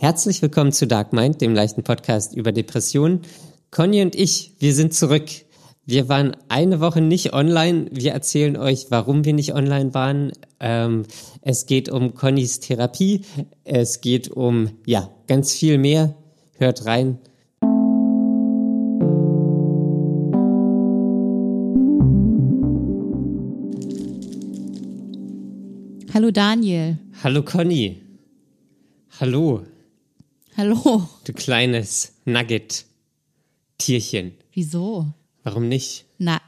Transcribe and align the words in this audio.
Herzlich 0.00 0.40
willkommen 0.42 0.70
zu 0.70 0.86
Dark 0.86 1.12
Mind, 1.12 1.40
dem 1.40 1.56
leichten 1.56 1.82
Podcast 1.82 2.32
über 2.32 2.52
Depressionen. 2.52 3.22
Conny 3.72 4.00
und 4.00 4.14
ich, 4.14 4.52
wir 4.60 4.72
sind 4.72 4.94
zurück. 4.94 5.24
Wir 5.86 6.08
waren 6.08 6.36
eine 6.46 6.78
Woche 6.78 7.00
nicht 7.00 7.32
online. 7.32 7.88
Wir 7.90 8.12
erzählen 8.12 8.56
euch, 8.56 8.86
warum 8.90 9.24
wir 9.24 9.32
nicht 9.32 9.54
online 9.54 9.94
waren. 9.94 10.30
Ähm, 10.60 11.02
es 11.42 11.66
geht 11.66 11.88
um 11.88 12.14
Connys 12.14 12.60
Therapie. 12.60 13.22
Es 13.64 14.00
geht 14.00 14.30
um, 14.30 14.70
ja, 14.86 15.10
ganz 15.26 15.52
viel 15.52 15.78
mehr. 15.78 16.14
Hört 16.58 16.86
rein. 16.86 17.18
Hallo 26.14 26.30
Daniel. 26.30 26.98
Hallo 27.24 27.42
Conny. 27.42 28.00
Hallo. 29.18 29.64
Hallo. 30.58 31.08
Du 31.22 31.32
kleines 31.32 32.14
Nugget-Tierchen. 32.24 34.32
Wieso? 34.52 35.06
Warum 35.44 35.68
nicht? 35.68 36.04
Na 36.18 36.42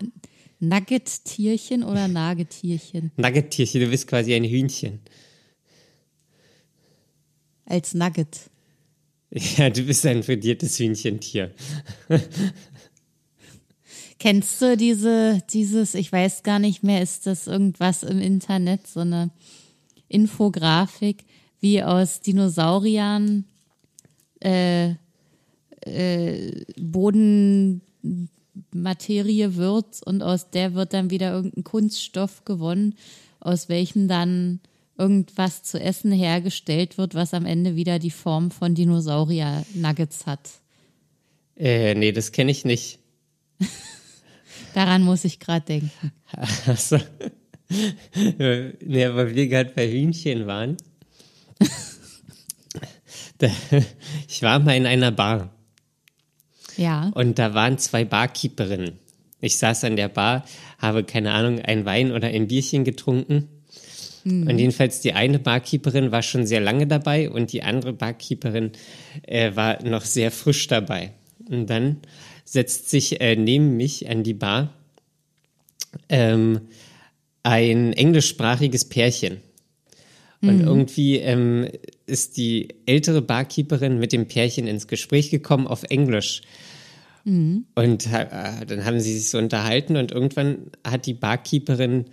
Nugget-Tierchen 0.59 1.84
oder 1.84 2.09
Nagetierchen? 2.09 3.12
Nugget-Tierchen, 3.16 3.83
du 3.83 3.86
bist 3.86 4.09
quasi 4.09 4.34
ein 4.34 4.42
Hühnchen. 4.42 4.98
Als 7.66 7.95
Nugget. 7.95 8.50
Ja, 9.56 9.70
du 9.70 9.83
bist 9.83 10.05
ein 10.06 10.24
fundiertes 10.24 10.77
Hühnchentier. 10.80 11.55
Kennst 14.19 14.61
du 14.61 14.77
diese, 14.77 15.41
dieses, 15.52 15.95
ich 15.95 16.11
weiß 16.11 16.42
gar 16.42 16.58
nicht 16.58 16.83
mehr, 16.83 17.00
ist 17.00 17.28
das 17.28 17.47
irgendwas 17.47 18.02
im 18.02 18.19
Internet, 18.19 18.88
so 18.88 18.98
eine 18.98 19.30
Infografik, 20.08 21.22
wie 21.61 21.84
aus 21.84 22.22
Dinosauriern 22.22 23.45
äh, 24.40 24.94
äh, 25.82 26.64
Bodenmaterie 26.78 29.55
wird 29.55 30.02
und 30.05 30.22
aus 30.22 30.50
der 30.50 30.74
wird 30.74 30.92
dann 30.92 31.10
wieder 31.10 31.32
irgendein 31.32 31.64
Kunststoff 31.64 32.44
gewonnen, 32.44 32.94
aus 33.41 33.69
welchem 33.69 34.08
dann 34.08 34.60
irgendwas 34.98 35.62
zu 35.62 35.80
essen 35.80 36.12
hergestellt 36.12 36.98
wird, 36.98 37.14
was 37.14 37.32
am 37.32 37.47
Ende 37.47 37.74
wieder 37.74 37.98
die 37.98 38.10
Form 38.10 38.50
von 38.50 38.74
Dinosaurier-Nuggets 38.74 40.27
hat. 40.27 40.50
Äh, 41.56 41.94
nee, 41.94 42.12
das 42.12 42.32
kenne 42.32 42.50
ich 42.50 42.66
nicht. 42.66 42.98
Daran 44.75 45.02
muss 45.02 45.25
ich 45.25 45.41
gerade 45.41 45.64
denken. 45.64 46.12
Achso. 46.66 46.97
nee, 48.19 49.08
weil 49.14 49.34
wir 49.34 49.48
gerade 49.48 49.72
bei 49.75 49.91
Hühnchen 49.91 50.47
waren. 50.47 50.77
ich 54.28 54.42
war 54.42 54.58
mal 54.58 54.77
in 54.77 54.86
einer 54.86 55.10
Bar. 55.10 55.50
Ja. 56.77 57.10
Und 57.14 57.38
da 57.38 57.55
waren 57.55 57.78
zwei 57.78 58.05
Barkeeperinnen. 58.05 58.98
Ich 59.41 59.56
saß 59.56 59.84
an 59.84 59.97
der 59.97 60.08
Bar, 60.08 60.44
habe 60.78 61.05
keine 61.05 61.32
Ahnung, 61.32 61.60
ein 61.60 61.84
Wein 61.84 62.12
oder 62.12 62.28
ein 62.28 62.48
Bierchen 62.48 62.84
getrunken. 62.84 63.48
Mhm. 64.24 64.48
Und 64.48 64.58
jedenfalls 64.58 65.00
die 65.00 65.14
eine 65.14 65.38
Barkeeperin 65.38 66.12
war 66.12 66.22
schon 66.22 66.47
sehr 66.47 66.60
lange 66.60 66.86
dabei 66.86 67.30
und 67.30 67.52
die 67.52 67.62
andere 67.62 67.92
Barkeeperin 67.92 68.72
äh, 69.22 69.56
war 69.56 69.82
noch 69.82 70.04
sehr 70.04 70.30
frisch 70.30 70.66
dabei. 70.66 71.12
Und 71.48 71.69
dann 71.69 71.98
setzt 72.44 72.91
sich 72.91 73.20
äh, 73.20 73.36
neben 73.36 73.77
mich 73.77 74.08
an 74.08 74.22
die 74.22 74.34
Bar 74.34 74.75
ähm, 76.08 76.60
ein 77.42 77.92
englischsprachiges 77.92 78.86
Pärchen. 78.86 79.38
Und 80.42 80.58
mhm. 80.58 80.66
irgendwie 80.66 81.19
ähm, 81.19 81.69
ist 82.11 82.36
die 82.36 82.69
ältere 82.86 83.22
Barkeeperin 83.22 83.98
mit 83.98 84.12
dem 84.12 84.27
Pärchen 84.27 84.66
ins 84.66 84.86
Gespräch 84.86 85.30
gekommen 85.30 85.66
auf 85.66 85.84
Englisch. 85.84 86.42
Mhm. 87.25 87.64
Und 87.75 88.06
äh, 88.06 88.66
dann 88.66 88.84
haben 88.84 89.00
sie 89.00 89.16
sich 89.16 89.30
so 89.30 89.39
unterhalten 89.39 89.97
und 89.97 90.12
irgendwann 90.12 90.70
hat 90.86 91.06
die 91.06 91.15
Barkeeperin 91.15 92.06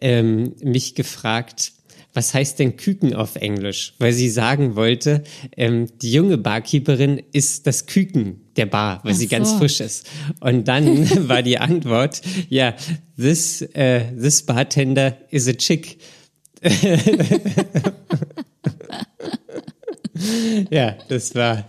ähm, 0.00 0.54
mich 0.62 0.94
gefragt, 0.94 1.72
was 2.16 2.32
heißt 2.32 2.58
denn 2.58 2.76
Küken 2.76 3.14
auf 3.14 3.36
Englisch? 3.36 3.92
Weil 3.98 4.14
sie 4.14 4.30
sagen 4.30 4.74
wollte, 4.74 5.22
ähm, 5.54 5.86
die 6.00 6.12
junge 6.12 6.38
Barkeeperin 6.38 7.22
ist 7.32 7.66
das 7.66 7.84
Küken 7.84 8.40
der 8.56 8.64
Bar, 8.64 9.00
weil 9.04 9.12
Ach 9.12 9.16
sie 9.16 9.26
so. 9.26 9.30
ganz 9.30 9.52
frisch 9.52 9.80
ist. 9.80 10.08
Und 10.40 10.66
dann 10.66 11.28
war 11.28 11.42
die 11.42 11.58
Antwort, 11.58 12.22
ja, 12.48 12.74
this, 13.18 13.60
uh, 13.60 14.00
this 14.18 14.42
bartender 14.42 15.18
is 15.30 15.46
a 15.46 15.52
chick. 15.52 15.98
ja, 20.70 20.96
das 21.08 21.34
war, 21.34 21.66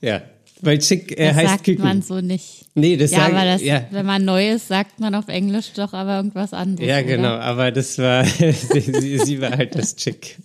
ja, 0.00 0.22
weil 0.60 0.78
Chick 0.78 1.18
äh, 1.18 1.28
das 1.28 1.36
heißt 1.36 1.48
sagt 1.48 1.64
Küken. 1.64 1.84
man 1.84 2.02
so 2.02 2.20
nicht. 2.20 2.66
Nee, 2.74 2.96
das 2.96 3.10
ja, 3.10 3.18
sagen, 3.18 3.36
aber 3.36 3.44
das, 3.44 3.62
ja. 3.62 3.86
wenn 3.90 4.06
man 4.06 4.24
Neues 4.24 4.68
sagt 4.68 5.00
man 5.00 5.14
auf 5.14 5.28
Englisch 5.28 5.72
doch 5.74 5.92
aber 5.92 6.16
irgendwas 6.16 6.52
anderes. 6.52 6.88
Ja, 6.88 7.02
genau, 7.02 7.34
oder? 7.34 7.42
aber 7.42 7.72
das 7.72 7.98
war, 7.98 8.24
sie, 8.24 9.18
sie 9.18 9.40
war 9.40 9.56
halt 9.56 9.74
das 9.74 9.96
Chick. 9.96 10.38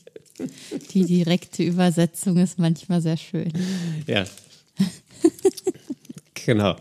Die 0.91 1.05
direkte 1.05 1.63
Übersetzung 1.63 2.37
ist 2.37 2.59
manchmal 2.59 3.01
sehr 3.01 3.17
schön. 3.17 3.51
Ja. 4.07 4.25
genau. 6.33 6.75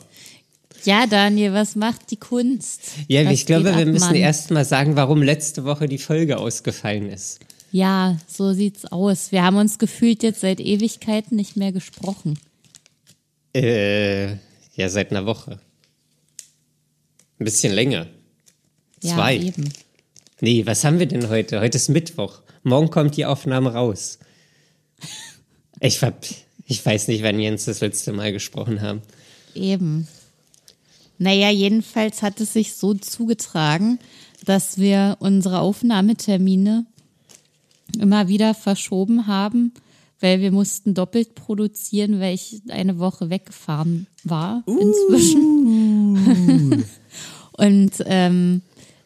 Ja, 0.85 1.07
Daniel, 1.07 1.53
was 1.53 1.77
macht 1.77 2.11
die 2.11 2.17
Kunst? 2.17 2.81
Ja, 3.09 3.25
Was 3.25 3.33
ich 3.33 3.47
glaube, 3.47 3.67
wir 3.67 3.77
ab, 3.77 3.85
müssen 3.87 4.07
Mann? 4.07 4.15
erst 4.17 4.51
mal 4.51 4.65
sagen, 4.65 4.97
warum 4.97 5.23
letzte 5.23 5.65
Woche 5.65 5.87
die 5.87 5.99
Folge 5.99 6.39
ausgefallen 6.39 7.09
ist. 7.09 7.41
Ja, 7.71 8.19
so 8.29 8.53
sieht's 8.53 8.85
aus. 8.87 9.33
Wir 9.33 9.43
haben 9.45 9.57
uns 9.57 9.79
gefühlt 9.79 10.23
jetzt 10.23 10.41
seit 10.41 10.61
Ewigkeiten 10.61 11.37
nicht 11.37 11.57
mehr 11.57 11.73
gesprochen. 11.73 12.39
Äh, 13.55 14.33
ja, 14.75 14.89
seit 14.89 15.11
einer 15.11 15.25
Woche. 15.27 15.61
Ein 17.39 17.45
bisschen 17.45 17.73
länger. 17.73 18.07
Zwei. 19.01 19.35
Ja, 19.37 19.43
eben. 19.43 19.73
Nee, 20.41 20.67
was 20.67 20.85
haben 20.85 20.99
wir 20.99 21.07
denn 21.07 21.29
heute? 21.29 21.61
Heute 21.61 21.77
ist 21.77 21.89
Mittwoch. 21.89 22.41
Morgen 22.63 22.91
kommt 22.91 23.17
die 23.17 23.25
Aufnahme 23.25 23.73
raus. 23.73 24.19
Ich, 25.81 26.03
hab, 26.03 26.25
ich 26.67 26.85
weiß 26.85 27.09
nicht, 27.09 27.23
wann 27.23 27.41
uns 27.41 27.65
das 27.65 27.81
letzte 27.81 28.13
Mal 28.13 28.33
gesprochen 28.33 28.81
haben. 28.83 29.03
Eben. 29.55 30.07
Naja, 31.23 31.51
jedenfalls 31.51 32.21
hat 32.21 32.41
es 32.41 32.53
sich 32.53 32.75
so 32.75 32.95
zugetragen, 32.95 34.01
dass 34.45 34.79
wir 34.79 35.19
unsere 35.21 35.61
Aufnahmetermine 35.61 36.85
immer 37.97 38.27
wieder 38.27 38.55
verschoben 38.55 39.29
haben, 39.29 39.73
weil 40.19 40.41
wir 40.41 40.51
mussten 40.51 40.95
doppelt 40.95 41.37
produzieren, 41.37 42.19
weil 42.19 42.35
ich 42.35 42.63
eine 42.71 42.99
Woche 42.99 43.31
weggefahren 43.31 44.09
war 44.25 44.65
inzwischen. 44.67 45.47
und 47.53 47.93
ähm, 48.05 48.63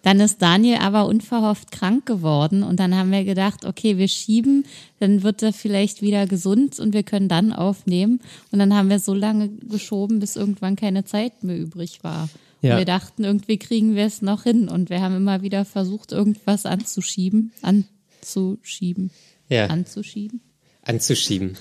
dann 0.06 0.20
ist 0.20 0.40
Daniel 0.40 0.76
aber 0.76 1.06
unverhofft 1.06 1.72
krank 1.72 2.06
geworden 2.06 2.62
und 2.62 2.78
dann 2.78 2.94
haben 2.94 3.10
wir 3.10 3.24
gedacht, 3.24 3.64
okay, 3.64 3.98
wir 3.98 4.06
schieben, 4.06 4.64
dann 5.00 5.24
wird 5.24 5.42
er 5.42 5.52
vielleicht 5.52 6.00
wieder 6.00 6.28
gesund 6.28 6.78
und 6.78 6.94
wir 6.94 7.02
können 7.02 7.28
dann 7.28 7.52
aufnehmen. 7.52 8.20
Und 8.52 8.60
dann 8.60 8.72
haben 8.72 8.88
wir 8.88 9.00
so 9.00 9.14
lange 9.14 9.48
geschoben, 9.48 10.20
bis 10.20 10.36
irgendwann 10.36 10.76
keine 10.76 11.04
Zeit 11.04 11.42
mehr 11.42 11.58
übrig 11.58 12.04
war. 12.04 12.28
Ja. 12.62 12.74
Und 12.74 12.78
wir 12.78 12.84
dachten, 12.84 13.24
irgendwie 13.24 13.56
kriegen 13.58 13.96
wir 13.96 14.04
es 14.06 14.22
noch 14.22 14.44
hin 14.44 14.68
und 14.68 14.90
wir 14.90 15.00
haben 15.00 15.16
immer 15.16 15.42
wieder 15.42 15.64
versucht, 15.64 16.12
irgendwas 16.12 16.66
anzuschieben, 16.66 17.50
anzuschieben, 17.62 19.10
Ja, 19.48 19.66
anzuschieben. 19.66 20.40
anzuschieben. 20.82 21.56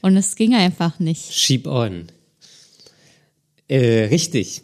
Und 0.00 0.16
es 0.16 0.36
ging 0.36 0.54
einfach 0.54 0.98
nicht. 1.00 1.34
Schieb 1.34 1.66
on. 1.66 2.06
Äh, 3.68 4.04
richtig. 4.04 4.62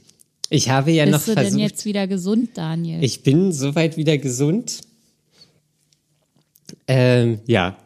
Ich 0.51 0.71
habe 0.71 0.91
ja 0.93 1.05
noch 1.07 1.19
Bist 1.19 1.29
du 1.29 1.33
versucht. 1.35 1.53
denn 1.53 1.59
jetzt 1.61 1.85
wieder 1.85 2.07
gesund, 2.07 2.51
Daniel? 2.55 3.03
Ich 3.05 3.23
bin 3.23 3.53
soweit 3.53 3.97
wieder 3.97 4.17
gesund. 4.19 4.81
Ähm, 6.87 7.41
ja. 7.47 7.77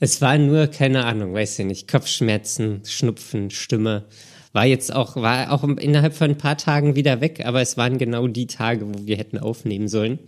Es 0.00 0.20
war 0.20 0.38
nur, 0.38 0.68
keine 0.68 1.04
Ahnung, 1.04 1.34
weiß 1.34 1.58
ich 1.58 1.66
nicht, 1.66 1.88
Kopfschmerzen, 1.88 2.82
Schnupfen, 2.84 3.50
Stimme. 3.50 4.04
War 4.52 4.64
jetzt 4.64 4.92
auch, 4.94 5.16
war 5.16 5.52
auch 5.52 5.64
innerhalb 5.64 6.14
von 6.14 6.30
ein 6.30 6.38
paar 6.38 6.56
Tagen 6.56 6.94
wieder 6.94 7.20
weg, 7.20 7.42
aber 7.44 7.60
es 7.60 7.76
waren 7.76 7.98
genau 7.98 8.28
die 8.28 8.46
Tage, 8.46 8.86
wo 8.88 9.06
wir 9.06 9.16
hätten 9.16 9.38
aufnehmen 9.38 9.88
sollen. 9.88 10.18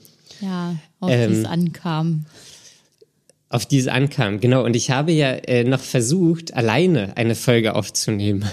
ja, 0.41 0.77
auf 0.99 1.11
Ähm, 1.11 1.33
die 1.33 1.39
es 1.39 1.45
ankam. 1.45 2.27
Auf 3.49 3.67
die 3.67 3.79
es 3.79 3.87
ankam, 3.89 4.41
genau. 4.41 4.65
Und 4.65 4.75
ich 4.77 4.91
habe 4.91 5.13
ja 5.13 5.31
äh, 5.33 5.65
noch 5.65 5.81
versucht, 5.81 6.55
alleine 6.55 7.17
eine 7.17 7.35
Folge 7.35 7.75
aufzunehmen. 7.75 8.45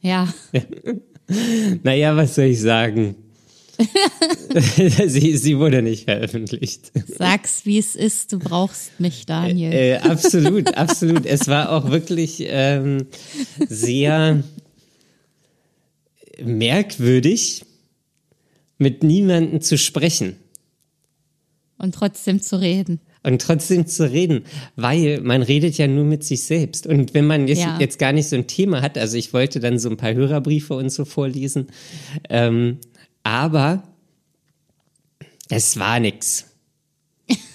Ja, 0.00 0.32
Naja, 1.82 2.16
was 2.16 2.34
soll 2.34 2.46
ich 2.46 2.60
sagen? 2.60 3.16
sie, 5.06 5.36
sie 5.36 5.58
wurde 5.58 5.82
nicht 5.82 6.04
veröffentlicht. 6.04 6.92
sag's, 7.06 7.64
wie 7.64 7.78
es 7.78 7.96
ist. 7.96 8.32
Du 8.32 8.38
brauchst 8.38 8.98
mich, 9.00 9.26
Daniel. 9.26 9.72
Äh, 9.72 9.96
absolut, 9.98 10.74
absolut. 10.76 11.24
Es 11.24 11.48
war 11.48 11.72
auch 11.72 11.90
wirklich 11.90 12.44
ähm, 12.46 13.06
sehr 13.68 14.42
merkwürdig, 16.42 17.64
mit 18.78 19.02
niemandem 19.02 19.60
zu 19.60 19.76
sprechen. 19.78 20.36
Und 21.78 21.94
trotzdem 21.94 22.42
zu 22.42 22.60
reden. 22.60 23.00
Und 23.22 23.42
trotzdem 23.42 23.86
zu 23.86 24.10
reden, 24.10 24.44
weil 24.76 25.20
man 25.20 25.42
redet 25.42 25.76
ja 25.76 25.86
nur 25.86 26.04
mit 26.04 26.24
sich 26.24 26.44
selbst. 26.44 26.86
Und 26.86 27.12
wenn 27.14 27.26
man 27.26 27.48
jetzt, 27.48 27.60
Ja. 27.60 27.78
jetzt 27.78 27.98
gar 27.98 28.12
nicht 28.12 28.28
so 28.28 28.36
ein 28.36 28.46
Thema 28.46 28.80
hat, 28.82 28.96
also 28.96 29.16
ich 29.16 29.32
wollte 29.32 29.60
dann 29.60 29.78
so 29.78 29.90
ein 29.90 29.96
paar 29.96 30.14
Hörerbriefe 30.14 30.74
und 30.74 30.90
so 30.90 31.04
vorlesen, 31.04 31.66
ähm, 32.30 32.78
aber 33.22 33.82
es 35.48 35.78
war 35.78 36.00
nix. 36.00 36.46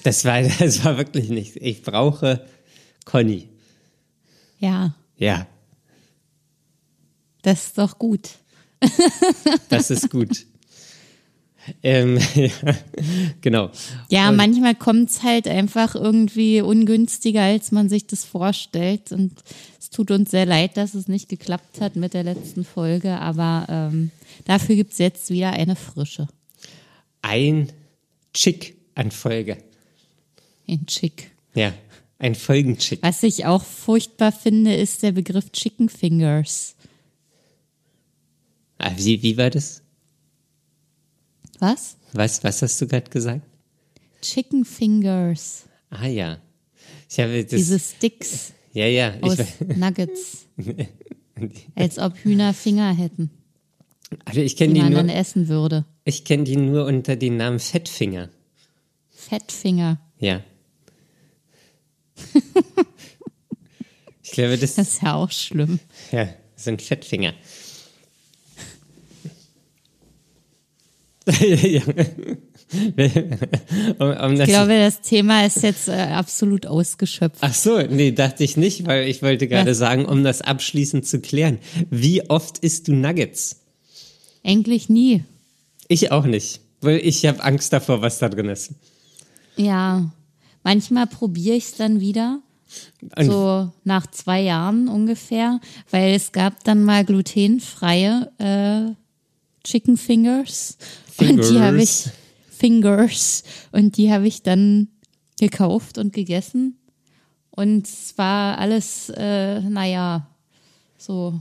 Das 0.03 0.23
war, 0.25 0.41
das 0.59 0.85
war 0.85 0.97
wirklich 0.97 1.29
nichts. 1.29 1.57
Ich 1.59 1.81
brauche 1.81 2.45
Conny. 3.05 3.49
Ja, 4.59 4.95
Ja, 5.17 5.47
das 7.41 7.67
ist 7.67 7.77
doch 7.77 7.97
gut. 7.99 8.29
das 9.69 9.89
ist 9.91 10.09
gut. 10.09 10.45
Ähm, 11.83 12.19
ja, 12.35 12.49
genau. 13.41 13.71
Ja, 14.09 14.31
manchmal 14.31 14.75
kommt's 14.75 15.23
halt 15.23 15.47
einfach 15.47 15.95
irgendwie 15.95 16.61
ungünstiger, 16.61 17.41
als 17.41 17.71
man 17.71 17.89
sich 17.89 18.07
das 18.07 18.23
vorstellt. 18.23 19.11
Und 19.11 19.33
es 19.79 19.89
tut 19.89 20.11
uns 20.11 20.31
sehr 20.31 20.45
leid, 20.45 20.77
dass 20.77 20.93
es 20.93 21.07
nicht 21.07 21.29
geklappt 21.29 21.81
hat 21.81 21.95
mit 21.95 22.13
der 22.13 22.23
letzten 22.23 22.65
Folge, 22.65 23.19
aber 23.19 23.65
ähm, 23.69 24.11
dafür 24.45 24.75
gibt's 24.75 24.97
jetzt 24.97 25.29
wieder 25.29 25.51
eine 25.53 25.75
frische. 25.75 26.27
Ein 27.21 27.71
Chick 28.33 28.75
an 28.95 29.11
Folge. 29.11 29.57
In 30.67 30.85
Chick. 30.85 31.31
Ja, 31.53 31.73
ein 32.17 32.35
Folgenchick. 32.35 32.99
Was 33.01 33.23
ich 33.23 33.45
auch 33.45 33.63
furchtbar 33.63 34.31
finde, 34.31 34.75
ist 34.75 35.03
der 35.03 35.11
Begriff 35.11 35.51
Chicken 35.51 35.89
Fingers. 35.89 36.75
Ah, 38.77 38.91
wie, 38.95 39.21
wie 39.21 39.37
war 39.37 39.49
das? 39.49 39.81
Was? 41.59 41.97
Was, 42.13 42.43
was 42.43 42.61
hast 42.61 42.81
du 42.81 42.87
gerade 42.87 43.09
gesagt? 43.09 43.41
Chicken 44.21 44.65
Fingers. 44.65 45.63
Ah 45.89 46.07
ja. 46.07 46.39
Ich 47.09 47.19
habe 47.19 47.43
das. 47.43 47.51
Diese 47.51 47.79
Sticks 47.79 48.53
ja, 48.75 48.87
ja. 48.87 49.13
Aus 49.21 49.37
Nuggets. 49.59 50.47
Als 51.75 51.97
ob 51.97 52.17
Hühner 52.17 52.53
Finger 52.53 52.93
hätten, 52.93 53.29
also 54.25 54.41
ich 54.41 54.55
kenne 54.55 54.73
die 54.73 54.79
die, 54.79 54.83
man 54.83 54.93
dann 54.93 55.05
nur, 55.07 55.15
essen 55.15 55.47
würde. 55.47 55.85
ich 56.03 56.23
kenn 56.25 56.45
die 56.45 56.55
nur 56.55 56.85
unter 56.85 57.15
dem 57.15 57.37
Namen 57.37 57.59
Fettfinger. 57.59 58.29
Fettfinger. 59.09 59.99
Ja. 60.19 60.41
ich 64.23 64.31
glaube, 64.31 64.57
das, 64.57 64.75
Das 64.75 64.89
ist 64.89 65.01
ja 65.01 65.15
auch 65.15 65.31
schlimm. 65.31 65.79
ja, 66.11 66.25
das 66.55 66.63
sind 66.63 66.81
Fettfinger. 66.81 67.33
Um, 71.25 71.33
um 73.99 74.41
Ich 74.41 74.45
glaube, 74.45 74.77
das 74.77 75.01
Thema 75.01 75.45
ist 75.45 75.63
jetzt 75.63 75.87
äh, 75.87 75.93
absolut 75.93 76.67
ausgeschöpft. 76.67 77.37
Ach 77.41 77.53
so, 77.53 77.81
nee, 77.81 78.11
dachte 78.11 78.43
ich 78.43 78.57
nicht, 78.57 78.85
weil 78.85 79.07
ich 79.07 79.21
wollte 79.21 79.47
gerade 79.47 79.71
Was? 79.71 79.77
sagen, 79.77 80.05
um 80.05 80.23
das 80.23 80.41
abschließend 80.41 81.05
zu 81.05 81.19
klären. 81.19 81.59
Wie 81.89 82.29
oft 82.29 82.59
isst 82.59 82.87
du 82.87 82.93
Nuggets? 82.93 83.61
Eigentlich 84.43 84.89
nie. 84.89 85.23
Ich 85.87 86.11
auch 86.11 86.25
nicht, 86.25 86.61
weil 86.81 86.97
ich 86.97 87.25
habe 87.25 87.43
Angst 87.43 87.73
davor, 87.73 88.01
was 88.01 88.19
da 88.19 88.29
drin 88.29 88.49
ist. 88.49 88.71
Ja. 89.55 90.11
Manchmal 90.63 91.07
probiere 91.07 91.55
ich 91.55 91.65
es 91.65 91.75
dann 91.75 91.99
wieder. 91.99 92.39
So 93.17 93.71
nach 93.83 94.07
zwei 94.07 94.41
Jahren 94.41 94.87
ungefähr, 94.87 95.59
weil 95.91 96.15
es 96.15 96.31
gab 96.31 96.63
dann 96.63 96.83
mal 96.83 97.05
glutenfreie 97.05 98.31
äh, 98.39 98.95
Chicken 99.65 99.97
Fingers. 99.97 100.77
Und 101.17 101.37
die 101.49 101.59
habe 101.59 101.81
ich 101.81 101.89
Fingers. 101.89 102.11
Fingers 102.57 103.43
und 103.73 103.97
die 103.97 104.11
habe 104.11 104.27
ich 104.27 104.41
dann 104.41 104.87
gekauft 105.39 105.97
und 105.97 106.13
gegessen. 106.13 106.77
Und 107.51 107.85
es 107.87 108.17
war 108.17 108.57
alles, 108.57 109.09
äh, 109.15 109.59
naja, 109.61 110.27
so. 110.97 111.39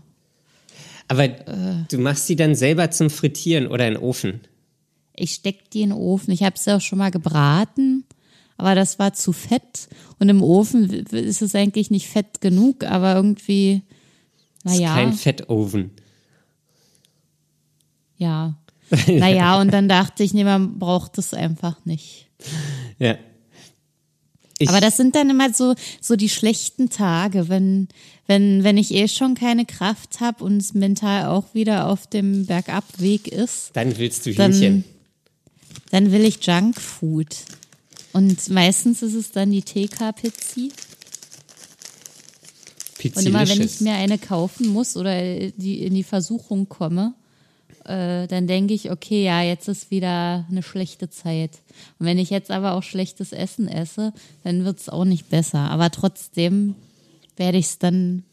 Aber 1.08 1.24
Äh. 1.24 1.84
du 1.90 1.98
machst 1.98 2.28
die 2.28 2.36
dann 2.36 2.54
selber 2.54 2.90
zum 2.90 3.10
Frittieren 3.10 3.66
oder 3.68 3.86
in 3.86 3.94
den 3.94 4.02
Ofen? 4.02 4.40
Ich 5.16 5.34
steck 5.34 5.70
die 5.70 5.82
in 5.82 5.90
den 5.90 5.98
Ofen. 5.98 6.32
Ich 6.32 6.42
habe 6.42 6.58
sie 6.58 6.74
auch 6.74 6.80
schon 6.80 6.98
mal 6.98 7.10
gebraten, 7.10 8.04
aber 8.56 8.74
das 8.74 8.98
war 8.98 9.12
zu 9.12 9.32
fett. 9.32 9.88
Und 10.18 10.28
im 10.28 10.42
Ofen 10.42 10.90
ist 10.90 11.42
es 11.42 11.54
eigentlich 11.54 11.90
nicht 11.90 12.08
fett 12.08 12.40
genug, 12.40 12.82
aber 12.84 13.14
irgendwie, 13.14 13.82
Das 14.64 14.74
ist 14.74 14.80
naja, 14.80 14.94
kein 14.94 15.12
Fettofen. 15.12 15.90
Ja. 18.16 18.54
Naja, 19.06 19.60
und 19.60 19.72
dann 19.72 19.88
dachte 19.88 20.22
ich, 20.22 20.34
nee, 20.34 20.44
man 20.44 20.78
braucht 20.78 21.18
das 21.18 21.34
einfach 21.34 21.84
nicht. 21.84 22.28
Ja. 22.98 23.16
Ich, 24.58 24.68
Aber 24.68 24.80
das 24.80 24.96
sind 24.96 25.16
dann 25.16 25.30
immer 25.30 25.52
so, 25.52 25.74
so 26.00 26.14
die 26.14 26.28
schlechten 26.28 26.88
Tage, 26.88 27.48
wenn, 27.48 27.88
wenn, 28.26 28.62
wenn 28.62 28.76
ich 28.76 28.92
eh 28.92 29.08
schon 29.08 29.34
keine 29.34 29.66
Kraft 29.66 30.20
habe 30.20 30.44
und 30.44 30.58
es 30.58 30.74
mental 30.74 31.26
auch 31.26 31.54
wieder 31.54 31.88
auf 31.88 32.06
dem 32.06 32.46
Bergabweg 32.46 33.26
ist. 33.28 33.70
dann 33.72 33.98
willst 33.98 34.26
du 34.26 34.34
dann, 34.34 34.52
Hühnchen. 34.52 34.84
dann 35.90 36.12
will 36.12 36.24
ich 36.24 36.44
Junkfood. 36.46 37.34
Und 38.12 38.48
meistens 38.48 39.02
ist 39.02 39.14
es 39.14 39.32
dann 39.32 39.50
die 39.50 39.62
TK-Pizzi. 39.62 40.70
Und 43.16 43.26
immer 43.26 43.46
wenn 43.48 43.60
ich 43.60 43.80
mir 43.80 43.94
eine 43.94 44.18
kaufen 44.18 44.68
muss 44.68 44.96
oder 44.96 45.50
die 45.50 45.82
in 45.82 45.94
die 45.94 46.04
Versuchung 46.04 46.68
komme, 46.68 47.14
äh, 47.84 48.26
dann 48.26 48.46
denke 48.46 48.74
ich, 48.74 48.90
okay, 48.90 49.24
ja, 49.24 49.42
jetzt 49.42 49.68
ist 49.68 49.90
wieder 49.90 50.46
eine 50.50 50.62
schlechte 50.62 51.10
Zeit. 51.10 51.50
Und 51.98 52.06
wenn 52.06 52.18
ich 52.18 52.30
jetzt 52.30 52.50
aber 52.50 52.72
auch 52.72 52.82
schlechtes 52.82 53.32
Essen 53.32 53.68
esse, 53.68 54.12
dann 54.42 54.64
wird 54.64 54.80
es 54.80 54.88
auch 54.88 55.04
nicht 55.04 55.28
besser. 55.28 55.70
Aber 55.70 55.90
trotzdem 55.90 56.74
werde 57.36 57.58
ich 57.58 57.66
es 57.66 57.78
dann, 57.78 58.24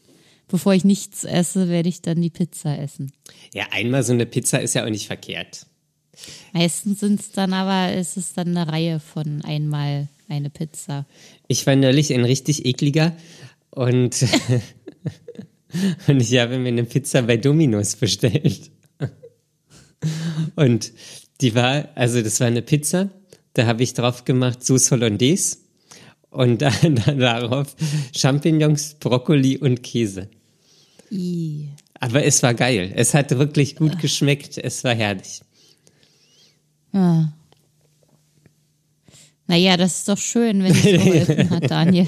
bevor 0.48 0.74
ich 0.74 0.84
nichts 0.84 1.24
esse, 1.24 1.68
werde 1.68 1.88
ich 1.88 2.02
dann 2.02 2.22
die 2.22 2.30
Pizza 2.30 2.78
essen. 2.78 3.12
Ja, 3.54 3.66
einmal 3.70 4.02
so 4.02 4.12
eine 4.12 4.26
Pizza 4.26 4.60
ist 4.60 4.74
ja 4.74 4.84
auch 4.84 4.90
nicht 4.90 5.06
verkehrt. 5.06 5.66
Meistens 6.52 7.00
sind 7.00 7.20
es 7.20 7.32
dann 7.32 7.52
aber, 7.52 7.94
ist 7.94 8.16
es 8.16 8.34
dann 8.34 8.56
eine 8.56 8.70
Reihe 8.70 9.00
von 9.00 9.42
einmal 9.44 10.08
eine 10.28 10.50
Pizza. 10.50 11.06
Ich 11.48 11.66
war 11.66 11.76
neulich 11.76 12.12
ein 12.12 12.24
richtig 12.24 12.64
ekliger 12.64 13.14
und, 13.70 14.22
und 16.06 16.20
ich 16.20 16.38
habe 16.38 16.58
mir 16.58 16.68
eine 16.68 16.84
Pizza 16.84 17.22
bei 17.22 17.36
Domino's 17.36 17.96
bestellt. 17.96 18.70
Und 20.56 20.92
die 21.40 21.54
war, 21.54 21.88
also 21.94 22.22
das 22.22 22.40
war 22.40 22.46
eine 22.46 22.62
Pizza, 22.62 23.10
da 23.54 23.66
habe 23.66 23.82
ich 23.82 23.94
drauf 23.94 24.24
gemacht 24.24 24.64
Sauce 24.64 24.90
Hollandaise 24.90 25.58
und 26.30 26.62
dann, 26.62 26.96
dann 27.06 27.18
darauf 27.18 27.74
Champignons, 28.16 28.94
Brokkoli 29.00 29.58
und 29.58 29.82
Käse. 29.82 30.28
I. 31.10 31.68
Aber 32.00 32.24
es 32.24 32.42
war 32.42 32.54
geil. 32.54 32.92
Es 32.96 33.14
hat 33.14 33.30
wirklich 33.30 33.76
gut 33.76 34.00
geschmeckt. 34.00 34.58
Es 34.58 34.82
war 34.82 34.94
herrlich. 34.94 35.40
Ah. 36.92 37.28
Naja, 39.46 39.76
das 39.76 39.98
ist 39.98 40.08
doch 40.08 40.18
schön, 40.18 40.64
wenn 40.64 40.72
es 40.72 40.82
geholfen 40.82 41.50
hat, 41.50 41.70
Daniel. 41.70 42.06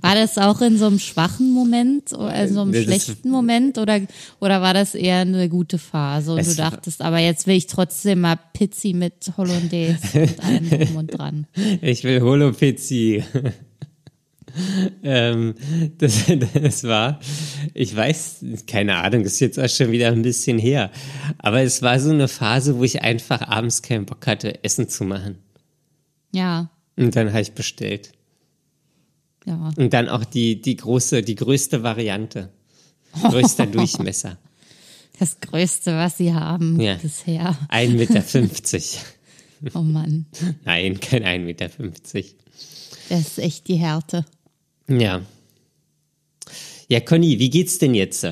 War 0.00 0.14
das 0.14 0.38
auch 0.38 0.60
in 0.60 0.78
so 0.78 0.86
einem 0.86 0.98
schwachen 0.98 1.50
Moment, 1.52 2.12
oder 2.12 2.34
in 2.34 2.52
so 2.52 2.62
einem 2.62 2.72
Das 2.72 2.84
schlechten 2.84 3.30
Moment 3.30 3.78
oder, 3.78 4.00
oder 4.40 4.62
war 4.62 4.74
das 4.74 4.94
eher 4.94 5.18
eine 5.18 5.48
gute 5.48 5.78
Phase 5.78 6.32
und 6.34 6.46
du 6.46 6.54
dachtest, 6.54 7.02
aber 7.02 7.18
jetzt 7.18 7.46
will 7.46 7.56
ich 7.56 7.66
trotzdem 7.66 8.20
mal 8.20 8.38
Pizzi 8.52 8.92
mit 8.92 9.32
Hollandaise 9.36 9.98
und 10.20 10.44
allem 10.44 10.70
drum 10.70 10.96
und 10.96 11.06
dran. 11.08 11.46
Ich 11.80 12.04
will 12.04 12.20
Holopizzi. 12.20 13.22
ähm, 15.02 15.54
das, 15.98 16.24
das 16.54 16.84
war, 16.84 17.20
ich 17.74 17.94
weiß, 17.94 18.44
keine 18.66 18.96
Ahnung, 18.96 19.22
ist 19.22 19.40
jetzt 19.40 19.58
auch 19.58 19.68
schon 19.68 19.90
wieder 19.92 20.08
ein 20.08 20.22
bisschen 20.22 20.58
her. 20.58 20.90
Aber 21.38 21.62
es 21.62 21.82
war 21.82 21.98
so 22.00 22.10
eine 22.10 22.28
Phase, 22.28 22.78
wo 22.78 22.84
ich 22.84 23.02
einfach 23.02 23.42
abends 23.42 23.82
keinen 23.82 24.06
Bock 24.06 24.26
hatte, 24.26 24.62
Essen 24.64 24.88
zu 24.88 25.04
machen. 25.04 25.38
Ja, 26.32 26.70
Und 26.96 27.14
dann 27.16 27.30
habe 27.30 27.42
ich 27.42 27.52
bestellt. 27.52 28.12
Ja. 29.44 29.70
Und 29.76 29.92
dann 29.92 30.08
auch 30.08 30.24
die, 30.24 30.60
die 30.60 30.76
große, 30.76 31.22
die 31.22 31.34
größte 31.34 31.82
Variante. 31.82 32.50
Größter 33.22 33.66
Durchmesser. 33.66 34.38
Das 35.18 35.38
Größte, 35.40 35.94
was 35.96 36.16
sie 36.16 36.32
haben 36.32 36.80
Ja. 36.80 36.94
bisher. 36.94 37.56
1,50 37.68 38.40
Meter. 38.42 39.00
Oh 39.74 39.82
Mann, 39.82 40.26
Nein, 40.64 40.98
kein 40.98 41.22
1,50 41.22 41.38
Meter. 41.38 41.70
das 43.08 43.20
ist 43.20 43.38
echt 43.38 43.68
die 43.68 43.76
Härte. 43.76 44.24
Ja. 44.88 45.22
Ja, 46.88 46.98
Conny, 46.98 47.38
wie 47.38 47.48
geht's 47.48 47.78
denn 47.78 47.94
jetzt? 47.94 48.26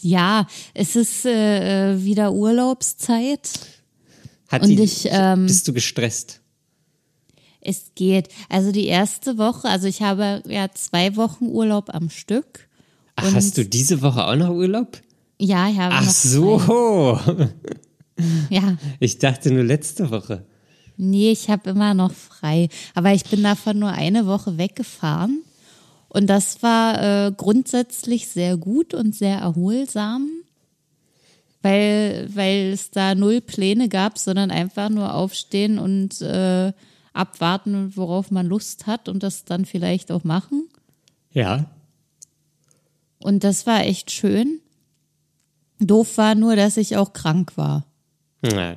Ja, 0.00 0.46
es 0.74 0.94
ist 0.96 1.24
äh, 1.24 1.94
äh, 1.94 2.04
wieder 2.04 2.32
Urlaubszeit. 2.32 3.50
Hat 4.48 4.62
Und 4.62 4.68
die, 4.68 4.82
ich, 4.82 5.08
ähm, 5.10 5.46
bist 5.46 5.66
du 5.66 5.72
gestresst? 5.72 6.40
Es 7.64 7.92
geht. 7.94 8.28
Also 8.48 8.72
die 8.72 8.86
erste 8.86 9.38
Woche, 9.38 9.68
also 9.68 9.88
ich 9.88 10.02
habe 10.02 10.42
ja 10.46 10.68
zwei 10.72 11.16
Wochen 11.16 11.46
Urlaub 11.46 11.92
am 11.94 12.10
Stück. 12.10 12.68
Ach, 13.16 13.32
hast 13.34 13.56
du 13.58 13.64
diese 13.64 14.02
Woche 14.02 14.26
auch 14.26 14.36
noch 14.36 14.50
Urlaub? 14.50 15.00
Ja, 15.38 15.68
ich 15.68 15.78
habe 15.78 15.94
Ach 15.94 16.10
so. 16.10 17.18
Ja, 18.50 18.76
Ich 19.00 19.18
dachte 19.18 19.52
nur 19.52 19.64
letzte 19.64 20.10
Woche. 20.10 20.44
Nee, 20.96 21.32
ich 21.32 21.50
habe 21.50 21.70
immer 21.70 21.94
noch 21.94 22.12
frei. 22.12 22.68
Aber 22.94 23.12
ich 23.12 23.24
bin 23.24 23.42
davon 23.42 23.78
nur 23.78 23.90
eine 23.90 24.26
Woche 24.26 24.58
weggefahren. 24.58 25.42
Und 26.08 26.28
das 26.28 26.62
war 26.62 27.26
äh, 27.26 27.32
grundsätzlich 27.32 28.28
sehr 28.28 28.56
gut 28.56 28.94
und 28.94 29.16
sehr 29.16 29.38
erholsam, 29.38 30.28
weil, 31.60 32.28
weil 32.32 32.70
es 32.72 32.92
da 32.92 33.16
null 33.16 33.40
Pläne 33.40 33.88
gab, 33.88 34.18
sondern 34.18 34.52
einfach 34.52 34.90
nur 34.90 35.12
aufstehen 35.12 35.80
und 35.80 36.20
äh, 36.20 36.72
abwarten, 37.14 37.96
worauf 37.96 38.30
man 38.30 38.46
Lust 38.46 38.86
hat 38.86 39.08
und 39.08 39.22
das 39.22 39.44
dann 39.44 39.64
vielleicht 39.64 40.12
auch 40.12 40.24
machen. 40.24 40.68
Ja. 41.32 41.70
Und 43.18 43.44
das 43.44 43.66
war 43.66 43.80
echt 43.80 44.10
schön. 44.10 44.60
Doof 45.78 46.18
war 46.18 46.34
nur, 46.34 46.56
dass 46.56 46.76
ich 46.76 46.96
auch 46.96 47.12
krank 47.12 47.56
war. 47.56 47.86
Na, 48.42 48.76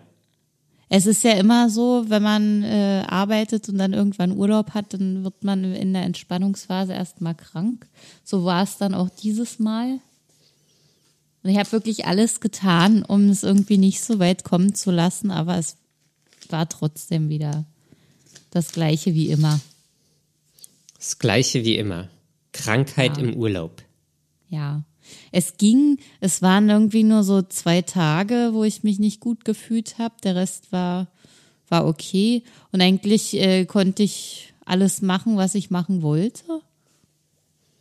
Es 0.90 1.06
ist 1.06 1.24
ja 1.24 1.32
immer 1.32 1.70
so, 1.70 2.06
wenn 2.08 2.24
man 2.24 2.64
äh, 2.64 3.04
arbeitet 3.08 3.68
und 3.68 3.78
dann 3.78 3.94
irgendwann 3.94 4.32
Urlaub 4.32 4.74
hat, 4.74 4.94
dann 4.94 5.24
wird 5.24 5.44
man 5.44 5.64
in 5.74 5.94
der 5.94 6.04
Entspannungsphase 6.04 6.94
erstmal 6.94 7.36
krank. 7.36 7.88
So 8.24 8.46
war 8.46 8.64
es 8.64 8.78
dann 8.78 8.94
auch 8.94 9.10
dieses 9.10 9.60
Mal. 9.60 10.00
Und 11.44 11.50
ich 11.50 11.58
habe 11.58 11.72
wirklich 11.72 12.06
alles 12.06 12.40
getan, 12.40 13.04
um 13.04 13.30
es 13.30 13.44
irgendwie 13.44 13.78
nicht 13.78 14.02
so 14.02 14.20
weit 14.20 14.44
kommen 14.44 14.76
zu 14.76 14.92
lassen, 14.92 15.32
aber 15.32 15.58
es 15.58 15.78
war 16.50 16.68
trotzdem 16.70 17.30
wieder 17.30 17.66
das 18.58 18.72
gleiche 18.72 19.14
wie 19.14 19.30
immer. 19.30 19.60
Das 20.98 21.20
gleiche 21.20 21.64
wie 21.64 21.78
immer. 21.78 22.10
Krankheit 22.54 23.18
Ja. 23.18 23.24
im 23.24 23.36
Urlaub. 23.36 23.84
Ja. 24.50 24.84
Es 25.32 25.58
ging, 25.58 26.00
es 26.20 26.42
waren 26.42 26.70
irgendwie 26.70 27.04
nur 27.04 27.24
so 27.24 27.42
zwei 27.44 27.82
Tage, 27.82 28.50
wo 28.54 28.64
ich 28.64 28.84
mich 28.84 28.98
nicht 29.00 29.20
gut 29.20 29.46
gefühlt 29.46 30.00
habe. 30.00 30.16
Der 30.24 30.36
Rest 30.36 30.72
war, 30.72 31.08
war 31.70 31.86
okay. 31.86 32.44
Und 32.72 32.82
eigentlich 32.82 33.36
äh, 33.36 33.66
konnte 33.66 34.04
ich 34.04 34.54
alles 34.66 35.02
machen, 35.02 35.38
was 35.38 35.54
ich 35.56 35.70
machen 35.70 36.02
wollte. 36.02 36.44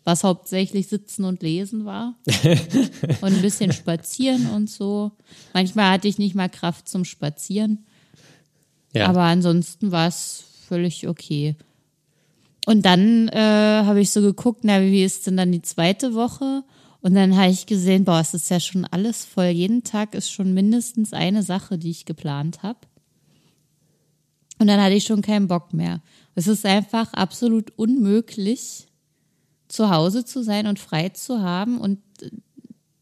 Was 0.05 0.23
hauptsächlich 0.23 0.87
sitzen 0.87 1.25
und 1.25 1.43
lesen 1.43 1.85
war. 1.85 2.15
und 3.23 3.33
ein 3.35 3.43
bisschen 3.43 3.73
spazieren 3.73 4.51
und 4.51 4.71
so. 4.71 5.11
Manchmal 5.53 5.91
hatte 5.91 6.07
ich 6.07 6.19
nicht 6.19 6.35
mal 6.37 6.49
Kraft 6.49 6.89
zum 6.89 7.05
Spazieren. 7.05 7.87
Ja. 8.93 9.09
Aber 9.09 9.23
ansonsten 9.23 9.91
war 9.91 10.07
es 10.07 10.45
völlig 10.67 11.09
okay. 11.09 11.57
Und 12.67 12.85
dann 12.85 13.29
äh, 13.29 13.83
habe 13.85 14.01
ich 14.01 14.11
so 14.11 14.21
geguckt, 14.21 14.61
na, 14.65 14.81
wie 14.83 15.05
ist 15.05 15.27
denn 15.27 15.37
dann 15.37 15.53
die 15.53 15.63
zweite 15.63 16.15
Woche? 16.15 16.65
Und 17.01 17.15
dann 17.15 17.37
habe 17.37 17.51
ich 17.51 17.67
gesehen, 17.67 18.05
boah, 18.05 18.19
es 18.19 18.35
ist 18.35 18.51
ja 18.51 18.59
schon 18.59 18.85
alles 18.85 19.25
voll. 19.25 19.47
Jeden 19.47 19.85
Tag 19.85 20.15
ist 20.15 20.31
schon 20.31 20.53
mindestens 20.53 21.13
eine 21.13 21.45
Sache, 21.45 21.79
die 21.79 21.91
ich 21.91 22.05
geplant 22.05 22.65
habe. 22.65 22.81
Und 24.59 24.67
dann 24.67 24.81
hatte 24.81 24.95
ich 24.95 25.05
schon 25.05 25.23
keinen 25.23 25.47
Bock 25.47 25.73
mehr. 25.73 26.03
Es 26.35 26.49
ist 26.49 26.67
einfach 26.67 27.13
absolut 27.13 27.73
unmöglich, 27.77 28.87
zu 29.69 29.91
Hause 29.91 30.25
zu 30.25 30.43
sein 30.43 30.67
und 30.67 30.81
frei 30.81 31.11
zu 31.11 31.43
haben 31.43 31.79
und 31.79 32.01
äh, 32.23 32.31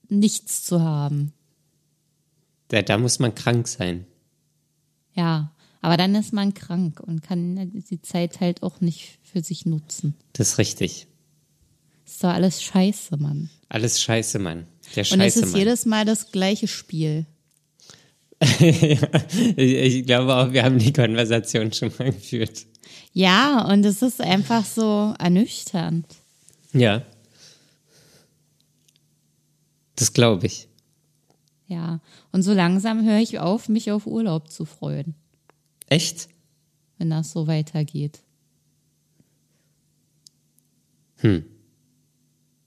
nichts 0.09 0.65
zu 0.65 0.83
haben. 0.83 1.33
da, 2.69 2.83
da 2.83 2.99
muss 2.99 3.19
man 3.19 3.35
krank 3.35 3.69
sein. 3.69 4.07
Ja, 5.15 5.54
aber 5.85 5.99
dann 5.99 6.15
ist 6.15 6.33
man 6.33 6.55
krank 6.55 6.99
und 7.01 7.23
kann 7.23 7.71
die 7.91 8.01
Zeit 8.01 8.41
halt 8.41 8.63
auch 8.63 8.81
nicht 8.81 9.19
für 9.23 9.43
sich 9.43 9.67
nutzen. 9.67 10.15
Das 10.33 10.53
ist 10.53 10.59
richtig. 10.59 11.07
Ist 12.07 12.25
doch 12.25 12.31
alles 12.31 12.63
scheiße, 12.63 13.19
Mann. 13.19 13.51
Alles 13.69 14.01
scheiße, 14.01 14.39
Mann. 14.39 14.67
Der 14.97 15.03
Und 15.03 15.21
es 15.21 15.35
scheiße 15.35 15.41
ist 15.41 15.51
Mann. 15.51 15.59
jedes 15.59 15.85
Mal 15.85 16.07
das 16.07 16.33
gleiche 16.33 16.69
Spiel. 16.69 17.27
ich 18.41 20.07
glaube 20.07 20.35
auch, 20.35 20.53
wir 20.53 20.65
haben 20.65 20.79
die 20.79 20.95
Konversation 20.95 21.71
schon 21.71 21.93
mal 21.99 22.13
geführt. 22.13 22.65
Ja, 23.13 23.71
und 23.71 23.85
es 23.85 24.01
ist 24.01 24.23
einfach 24.23 24.65
so 24.65 25.15
ernüchternd. 25.19 26.07
Ja. 26.73 27.03
Das 29.97 30.15
glaube 30.15 30.47
ich. 30.47 30.67
Ja, 31.67 32.01
und 32.33 32.43
so 32.43 32.55
langsam 32.55 33.05
höre 33.05 33.19
ich 33.19 33.39
auf, 33.39 33.69
mich 33.69 33.93
auf 33.93 34.07
Urlaub 34.07 34.51
zu 34.51 34.65
freuen, 34.65 35.15
Echt? 35.95 36.29
wenn 36.99 37.11
das 37.11 37.33
so 37.33 37.47
weitergeht. 37.47 38.21
Hm. 41.17 41.45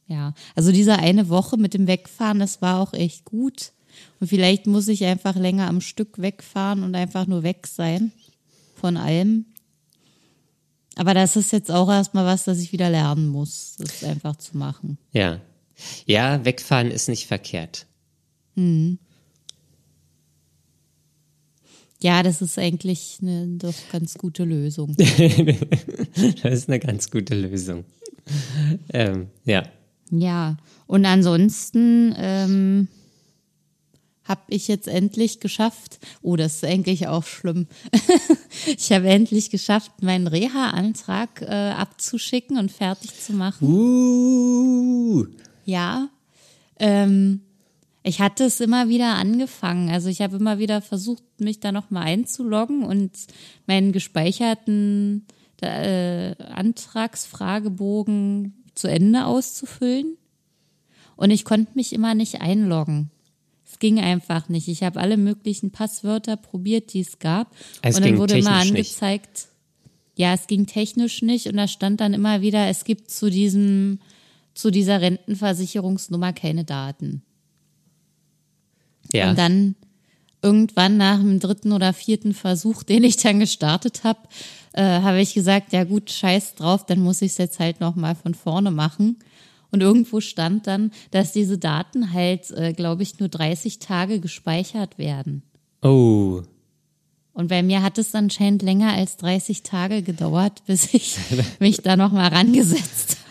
Ja, 0.07 0.34
also 0.55 0.72
diese 0.72 1.00
eine 1.00 1.29
Woche 1.29 1.57
mit 1.57 1.74
dem 1.74 1.88
Wegfahren, 1.88 2.39
das 2.39 2.62
war 2.62 2.79
auch 2.79 2.93
echt 2.93 3.25
gut. 3.25 3.74
Und 4.19 4.27
vielleicht 4.27 4.67
muss 4.67 4.88
ich 4.88 5.03
einfach 5.05 5.36
länger 5.36 5.67
am 5.67 5.81
Stück 5.81 6.19
wegfahren 6.22 6.84
und 6.84 6.96
einfach 6.96 7.27
nur 7.27 7.43
weg 7.43 7.67
sein 7.67 8.12
von 8.75 8.96
allem. 8.96 9.46
Aber 10.96 11.13
das 11.13 11.36
ist 11.36 11.51
jetzt 11.51 11.72
auch 11.72 11.89
erstmal 11.89 12.25
was, 12.25 12.46
das 12.46 12.60
ich 12.60 12.72
wieder 12.72 12.89
lernen 12.89 13.27
muss, 13.27 13.75
das 13.77 14.03
einfach 14.03 14.36
zu 14.38 14.57
machen. 14.57 14.98
Ja. 15.12 15.41
Ja, 16.05 16.43
wegfahren 16.43 16.89
ist 16.89 17.07
nicht 17.07 17.27
verkehrt. 17.27 17.86
Ja, 22.00 22.22
das 22.22 22.42
ist 22.42 22.60
eigentlich 22.60 23.18
eine 23.22 23.48
doch 23.58 23.74
ganz 23.92 24.18
gute 24.18 24.44
Lösung. 24.44 24.96
Das 26.42 26.54
ist 26.54 26.70
eine 26.70 26.80
ganz 26.80 27.12
gute 27.12 27.36
Lösung. 27.36 27.86
Ähm, 28.92 29.27
ja. 29.46 29.63
Ja, 30.10 30.58
und 30.88 31.06
ansonsten 31.06 32.16
ähm, 32.18 32.88
habe 34.24 34.42
ich 34.48 34.68
jetzt 34.68 34.88
endlich 34.88 35.39
geschafft, 35.39 36.00
oh, 36.22 36.36
das 36.36 36.56
ist 36.56 36.66
eigentlich 36.66 37.08
auch 37.08 37.24
schlimm. 37.24 37.68
ich 38.77 38.92
habe 38.92 39.08
endlich 39.08 39.50
geschafft, 39.50 39.92
meinen 40.01 40.27
Reha-Antrag 40.27 41.42
äh, 41.42 41.46
abzuschicken 41.46 42.58
und 42.58 42.72
fertig 42.72 43.20
zu 43.20 43.34
machen. 43.34 43.68
Uh, 43.68 45.25
Ja, 45.66 46.10
ähm, 46.80 47.42
ich 48.08 48.22
hatte 48.22 48.46
es 48.46 48.62
immer 48.62 48.88
wieder 48.88 49.16
angefangen. 49.16 49.90
Also 49.90 50.08
ich 50.08 50.22
habe 50.22 50.38
immer 50.38 50.60
wieder 50.60 50.82
versucht, 50.82 51.24
mich 51.40 51.60
da 51.60 51.74
nochmal 51.74 52.04
einzuloggen 52.04 52.84
und 52.84 53.12
meinen 53.66 53.92
gespeicherten 53.92 55.26
äh, 55.62 56.34
Antragsfragebogen 56.42 58.64
zu 58.76 58.88
Ende 58.88 59.26
auszufüllen. 59.26 60.16
Und 61.18 61.32
ich 61.32 61.44
konnte 61.44 61.74
mich 61.76 61.92
immer 61.92 62.16
nicht 62.16 62.40
einloggen. 62.40 63.12
Es 63.66 63.78
ging 63.80 64.00
einfach 64.00 64.48
nicht. 64.48 64.70
Ich 64.70 64.84
habe 64.84 65.02
alle 65.02 65.18
möglichen 65.18 65.72
Passwörter 65.72 66.38
probiert, 66.38 66.94
die 66.94 67.02
es 67.02 67.20
gab. 67.20 67.54
Es 67.82 67.98
und 67.98 68.06
dann 68.06 68.18
wurde 68.18 68.38
immer 68.38 68.62
technisch 68.62 68.72
nicht. 68.72 69.04
angezeigt, 69.04 69.48
ja, 70.16 70.34
es 70.34 70.48
ging 70.48 70.66
technisch 70.66 71.24
nicht. 71.24 71.48
Und 71.48 71.58
da 71.58 71.68
stand 71.68 72.00
dann 72.00 72.14
immer 72.14 72.40
wieder, 72.40 72.68
es 72.68 72.86
gibt 72.86 73.12
zu 73.12 73.30
diesem, 73.30 74.00
zu 74.54 74.72
dieser 74.72 75.02
Rentenversicherungsnummer 75.02 76.32
keine 76.32 76.64
Daten. 76.64 77.24
Ja. 79.14 79.30
Und 79.30 79.38
dann 79.38 79.76
irgendwann 80.42 80.98
nach 80.98 81.18
dem 81.18 81.40
dritten 81.40 81.72
oder 81.72 81.94
vierten 81.94 82.34
Versuch, 82.34 82.84
den 82.84 83.04
ich 83.04 83.18
dann 83.18 83.40
gestartet 83.40 84.04
habe, 84.04 84.20
äh, 84.74 85.02
habe 85.02 85.20
ich 85.20 85.34
gesagt, 85.34 85.74
ja 85.74 85.84
gut, 85.84 86.12
scheiß 86.12 86.56
drauf, 86.56 86.86
dann 86.86 87.00
muss 87.00 87.22
ich 87.22 87.32
es 87.32 87.38
jetzt 87.38 87.60
halt 87.60 87.80
nochmal 87.80 88.16
von 88.16 88.34
vorne 88.34 88.72
machen. 88.72 89.18
Und 89.72 89.82
irgendwo 89.82 90.22
stand 90.22 90.68
dann, 90.68 90.92
dass 91.12 91.34
diese 91.34 91.58
Daten 91.58 92.14
halt, 92.14 92.52
äh, 92.52 92.74
glaube 92.74 93.04
ich, 93.04 93.20
nur 93.20 93.30
30 93.30 93.80
Tage 93.80 94.20
gespeichert 94.20 94.98
werden. 94.98 95.44
oh, 95.82 96.44
Und 97.34 97.50
bei 97.50 97.62
mir 97.64 97.84
hat 97.84 97.98
es 97.98 98.16
anscheinend 98.16 98.62
länger 98.62 98.94
als 98.94 99.18
30 99.18 99.64
Tage 99.64 100.04
gedauert, 100.04 100.64
bis 100.66 100.94
ich 100.94 101.18
mich 101.60 101.78
da 101.82 101.98
nochmal 101.98 102.30
rangesetzt 102.30 103.18
habe, 103.18 103.26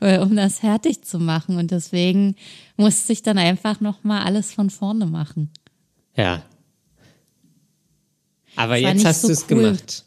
um 0.00 0.36
das 0.36 0.58
fertig 0.58 1.02
zu 1.02 1.18
machen. 1.18 1.56
Und 1.56 1.70
deswegen 1.70 2.36
musste 2.76 3.12
ich 3.12 3.22
dann 3.22 3.38
einfach 3.38 3.80
nochmal 3.80 4.24
alles 4.24 4.52
von 4.52 4.70
vorne 4.70 5.06
machen. 5.06 5.50
ja. 6.16 6.42
Aber 8.56 8.76
jetzt 8.76 9.04
hast 9.04 9.22
so 9.22 9.28
du 9.28 9.32
es 9.32 9.42
cool. 9.50 9.62
gemacht. 9.62 10.04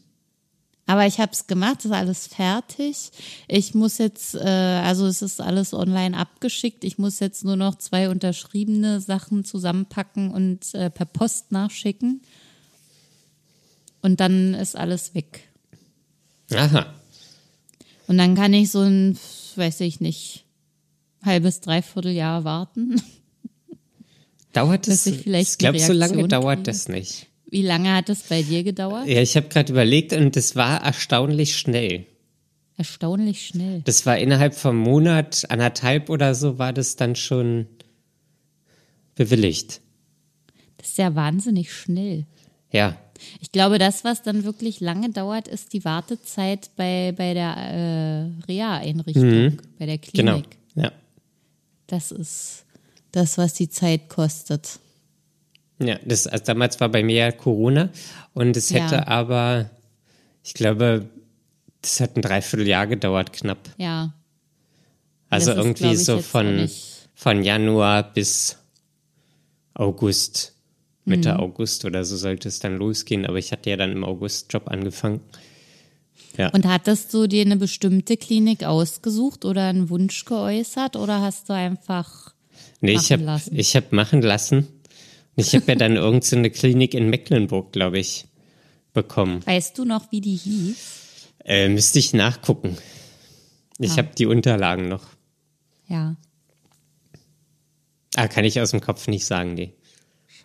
Aber 0.85 1.07
ich 1.07 1.19
habe 1.19 1.31
es 1.31 1.47
gemacht, 1.47 1.85
ist 1.85 1.91
alles 1.91 2.27
fertig. 2.27 3.11
Ich 3.47 3.73
muss 3.73 3.97
jetzt, 3.99 4.35
äh, 4.35 4.39
also 4.39 5.07
es 5.07 5.21
ist 5.21 5.39
alles 5.39 5.73
online 5.73 6.17
abgeschickt. 6.17 6.83
Ich 6.83 6.97
muss 6.97 7.19
jetzt 7.19 7.45
nur 7.45 7.55
noch 7.55 7.75
zwei 7.75 8.09
unterschriebene 8.09 8.99
Sachen 8.99 9.45
zusammenpacken 9.45 10.31
und 10.31 10.73
äh, 10.73 10.89
per 10.89 11.05
Post 11.05 11.53
nachschicken. 11.53 12.21
Und 14.01 14.19
dann 14.19 14.53
ist 14.53 14.75
alles 14.75 15.15
weg. 15.15 15.47
Aha. 16.53 16.93
Und 18.07 18.17
dann 18.17 18.35
kann 18.35 18.53
ich 18.53 18.71
so 18.71 18.81
ein, 18.81 19.17
weiß 19.55 19.81
ich 19.81 19.99
nicht, 19.99 20.45
halbes, 21.23 21.61
dreiviertel 21.61 22.11
Jahr 22.11 22.43
warten. 22.43 23.01
Dauert 24.53 24.87
Dass 24.87 25.07
es? 25.07 25.25
ich 25.25 25.27
Ich 25.27 25.57
glaube, 25.57 25.79
so 25.79 25.93
lange 25.93 26.27
dauert 26.27 26.57
kriege. 26.57 26.63
das 26.63 26.87
nicht. 26.87 27.27
Wie 27.49 27.63
lange 27.63 27.95
hat 27.95 28.09
es 28.09 28.23
bei 28.23 28.43
dir 28.43 28.63
gedauert? 28.63 29.07
Ja, 29.07 29.21
ich 29.21 29.35
habe 29.35 29.47
gerade 29.47 29.71
überlegt 29.71 30.13
und 30.13 30.35
das 30.35 30.55
war 30.55 30.83
erstaunlich 30.83 31.57
schnell. 31.57 32.05
Erstaunlich 32.77 33.47
schnell. 33.47 33.81
Das 33.85 34.05
war 34.05 34.17
innerhalb 34.17 34.55
vom 34.55 34.77
Monat, 34.77 35.45
anderthalb 35.49 36.09
oder 36.09 36.33
so, 36.33 36.57
war 36.57 36.73
das 36.73 36.95
dann 36.95 37.15
schon 37.15 37.67
bewilligt. 39.15 39.81
Das 40.77 40.89
ist 40.89 40.97
ja 40.97 41.15
wahnsinnig 41.15 41.71
schnell. 41.71 42.25
Ja. 42.71 42.97
Ich 43.41 43.51
glaube, 43.51 43.77
das, 43.79 44.03
was 44.03 44.21
dann 44.21 44.43
wirklich 44.43 44.79
lange 44.79 45.09
dauert, 45.09 45.47
ist 45.47 45.73
die 45.73 45.83
Wartezeit 45.85 46.69
bei, 46.75 47.13
bei 47.15 47.33
der 47.33 47.55
äh, 47.57 48.45
Reha-Einrichtung, 48.47 49.23
Mhm. 49.29 49.57
bei 49.79 49.85
der 49.85 49.97
Klinik. 49.97 50.13
Genau. 50.15 50.41
Ja. 50.75 50.91
Das 51.87 52.11
ist 52.11 52.65
das, 53.11 53.37
was 53.37 53.53
die 53.53 53.69
Zeit 53.69 54.09
kostet. 54.09 54.79
Ja, 55.79 55.99
das, 56.05 56.27
also 56.27 56.43
damals 56.45 56.79
war 56.79 56.89
bei 56.89 57.03
mir 57.03 57.31
Corona 57.31 57.89
und 58.33 58.55
es 58.57 58.71
hätte 58.71 58.95
Ja. 58.95 59.07
aber, 59.07 59.69
ich 60.43 60.53
glaube, 60.53 61.09
das 61.81 61.99
hat 61.99 62.15
ein 62.15 62.21
Dreivierteljahr 62.21 62.87
gedauert, 62.87 63.33
knapp. 63.33 63.69
Ja. 63.77 64.13
Also 65.29 65.47
Das 65.51 65.57
ist, 65.59 65.65
irgendwie 65.65 65.93
ich, 65.93 66.05
so 66.05 66.19
von, 66.21 66.69
von 67.15 67.43
Januar 67.43 68.03
bis 68.13 68.57
August, 69.73 70.53
Mitte 71.05 71.33
Mhm. 71.33 71.39
August 71.39 71.85
oder 71.85 72.05
so 72.05 72.15
sollte 72.17 72.47
es 72.47 72.59
dann 72.59 72.77
losgehen, 72.77 73.25
aber 73.25 73.37
ich 73.37 73.51
hatte 73.51 73.69
ja 73.69 73.77
dann 73.77 73.91
im 73.91 74.03
August 74.03 74.51
Job 74.53 74.69
angefangen. 74.69 75.19
Ja. 76.37 76.49
Und 76.49 76.65
hattest 76.65 77.13
du 77.13 77.27
dir 77.27 77.41
eine 77.41 77.57
bestimmte 77.57 78.17
Klinik 78.17 78.63
ausgesucht 78.63 79.45
oder 79.45 79.67
einen 79.67 79.89
Wunsch 79.89 80.25
geäußert 80.25 80.95
oder 80.95 81.21
hast 81.21 81.49
du 81.49 81.53
einfach 81.53 82.33
nee, 82.81 82.91
ich 82.93 82.97
machen 82.97 83.11
habe 83.11 83.23
lassen? 83.23 83.55
ich 83.59 83.75
hab 83.75 83.91
machen 83.91 84.21
lassen. 84.21 84.67
Ich 85.35 85.53
habe 85.55 85.65
ja 85.67 85.75
dann 85.75 85.95
irgendeine 85.95 86.25
so 86.29 86.35
eine 86.37 86.49
Klinik 86.49 86.93
in 86.93 87.09
Mecklenburg, 87.09 87.71
glaube 87.73 87.99
ich, 87.99 88.25
bekommen. 88.93 89.45
Weißt 89.45 89.77
du 89.77 89.85
noch, 89.85 90.11
wie 90.11 90.21
die 90.21 90.35
hieß? 90.35 90.77
Äh, 91.45 91.69
müsste 91.69 91.99
ich 91.99 92.13
nachgucken. 92.13 92.77
Ich 93.79 93.91
Ah. 93.93 93.97
habe 93.97 94.09
die 94.17 94.25
Unterlagen 94.27 94.87
noch. 94.87 95.03
Ja, 95.87 96.15
Ah, 98.15 98.27
kann 98.27 98.45
ich 98.45 98.61
aus 98.61 98.71
dem 98.71 98.79
Kopf 98.81 99.07
nicht 99.07 99.25
sagen, 99.25 99.55
nee. 99.55 99.73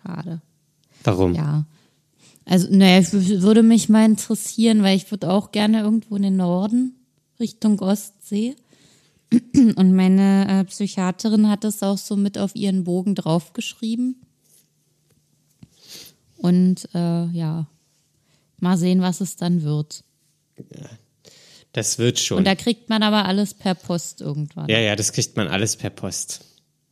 schade. 0.03 0.41
Warum? 1.03 1.33
Ja. 1.35 1.65
Also, 2.45 2.67
naja, 2.71 3.01
w- 3.11 3.41
würde 3.41 3.63
mich 3.63 3.89
mal 3.89 4.05
interessieren, 4.05 4.81
weil 4.83 4.97
ich 4.97 5.09
würde 5.11 5.29
auch 5.29 5.51
gerne 5.51 5.81
irgendwo 5.81 6.15
in 6.15 6.23
den 6.23 6.37
Norden, 6.37 6.95
Richtung 7.39 7.79
Ostsee. 7.79 8.55
Und 9.75 9.93
meine 9.93 10.47
äh, 10.61 10.63
Psychiaterin 10.65 11.47
hat 11.49 11.63
es 11.63 11.83
auch 11.83 11.97
so 11.99 12.15
mit 12.15 12.37
auf 12.37 12.55
ihren 12.55 12.83
Bogen 12.83 13.13
draufgeschrieben. 13.15 14.15
Und 16.37 16.87
äh, 16.93 17.25
ja, 17.27 17.67
mal 18.59 18.77
sehen, 18.77 19.01
was 19.01 19.21
es 19.21 19.35
dann 19.35 19.63
wird. 19.63 20.03
Das 21.73 21.99
wird 21.99 22.19
schon. 22.19 22.39
Und 22.39 22.45
da 22.47 22.55
kriegt 22.55 22.89
man 22.89 23.03
aber 23.03 23.25
alles 23.25 23.53
per 23.53 23.75
Post 23.75 24.21
irgendwann. 24.21 24.67
ja, 24.69 24.79
ja, 24.79 24.95
das 24.95 25.11
kriegt 25.13 25.35
man 25.37 25.47
alles 25.47 25.75
per 25.75 25.89
Post. 25.89 26.41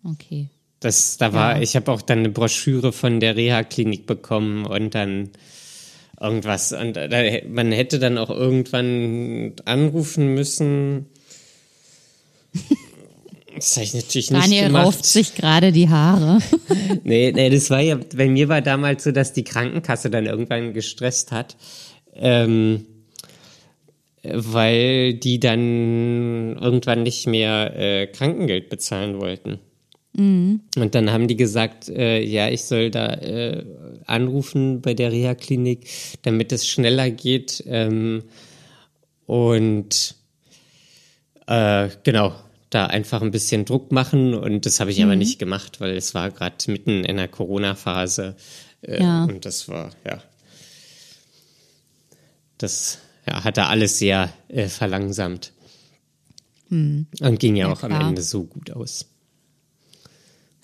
Okay. 0.03 0.49
Das, 0.79 1.17
da 1.17 1.33
war, 1.33 1.55
Ja. 1.57 1.61
ich 1.61 1.75
habe 1.75 1.91
auch 1.91 2.01
dann 2.01 2.19
eine 2.19 2.29
Broschüre 2.29 2.91
von 2.91 3.19
der 3.19 3.35
Reha-Klinik 3.35 4.05
bekommen 4.05 4.65
und 4.65 4.93
dann 4.93 5.29
irgendwas. 6.19 6.71
Und 6.73 6.93
da, 6.95 7.09
man 7.47 7.71
hätte 7.71 7.99
dann 7.99 8.17
auch 8.17 8.29
irgendwann 8.29 9.53
anrufen 9.65 10.33
müssen. 10.33 11.07
Das 13.55 13.75
habe 13.75 13.85
ich 13.85 13.95
natürlich 13.95 14.29
nicht 14.29 14.43
Daniel 14.43 14.67
gemacht. 14.67 14.85
rauft 14.85 15.03
sich 15.05 15.33
gerade 15.33 15.71
die 15.71 15.89
Haare. 15.89 16.37
Nee, 17.03 17.31
nee, 17.33 17.49
das 17.49 17.71
war 17.71 17.79
ja, 17.79 17.97
bei 18.15 18.27
mir 18.27 18.49
war 18.49 18.61
damals 18.61 19.03
so, 19.03 19.11
dass 19.11 19.33
die 19.33 19.43
Krankenkasse 19.43 20.11
dann 20.11 20.27
irgendwann 20.27 20.73
gestresst 20.73 21.31
hat, 21.31 21.57
ähm, 22.13 22.85
weil 24.21 25.15
die 25.15 25.39
dann 25.39 26.55
irgendwann 26.57 27.01
nicht 27.01 27.25
mehr 27.25 27.73
äh, 27.75 28.05
Krankengeld 28.05 28.69
bezahlen 28.69 29.19
wollten. 29.19 29.59
Und 30.75 30.95
dann 30.95 31.11
haben 31.11 31.27
die 31.27 31.35
gesagt, 31.35 31.89
äh, 31.89 32.21
ja, 32.23 32.49
ich 32.49 32.63
soll 32.63 32.89
da 32.89 33.13
äh, 33.13 33.63
anrufen 34.05 34.81
bei 34.81 34.93
der 34.95 35.11
Reha-Klinik, 35.11 35.87
damit 36.23 36.51
es 36.51 36.65
schneller 36.67 37.11
geht. 37.11 37.63
Ähm, 37.67 38.23
und 39.27 40.15
äh, 41.45 41.89
genau, 42.03 42.33
da 42.69 42.87
einfach 42.87 43.21
ein 43.21 43.31
bisschen 43.31 43.65
Druck 43.65 43.91
machen. 43.91 44.33
Und 44.33 44.65
das 44.65 44.79
habe 44.79 44.91
ich 44.91 45.03
aber 45.03 45.15
nicht 45.15 45.37
gemacht, 45.39 45.79
weil 45.79 45.95
es 45.95 46.13
war 46.15 46.31
gerade 46.31 46.55
mitten 46.71 47.03
in 47.03 47.17
der 47.17 47.27
Corona-Phase. 47.27 48.35
Äh, 48.81 49.01
Ja. 49.01 49.23
Und 49.25 49.45
das 49.45 49.69
war, 49.69 49.91
ja. 50.05 50.21
Das 52.57 52.97
ja, 53.27 53.43
hat 53.43 53.57
da 53.57 53.67
alles 53.67 53.99
sehr 53.99 54.33
äh, 54.47 54.67
verlangsamt. 54.67 55.51
Und 57.21 57.39
ging 57.39 57.55
ja, 57.55 57.67
Ja, 57.67 57.73
auch 57.73 57.83
am 57.83 57.91
klar. 57.91 58.09
Ende 58.09 58.21
so 58.23 58.43
gut 58.43 58.71
aus. 58.71 59.05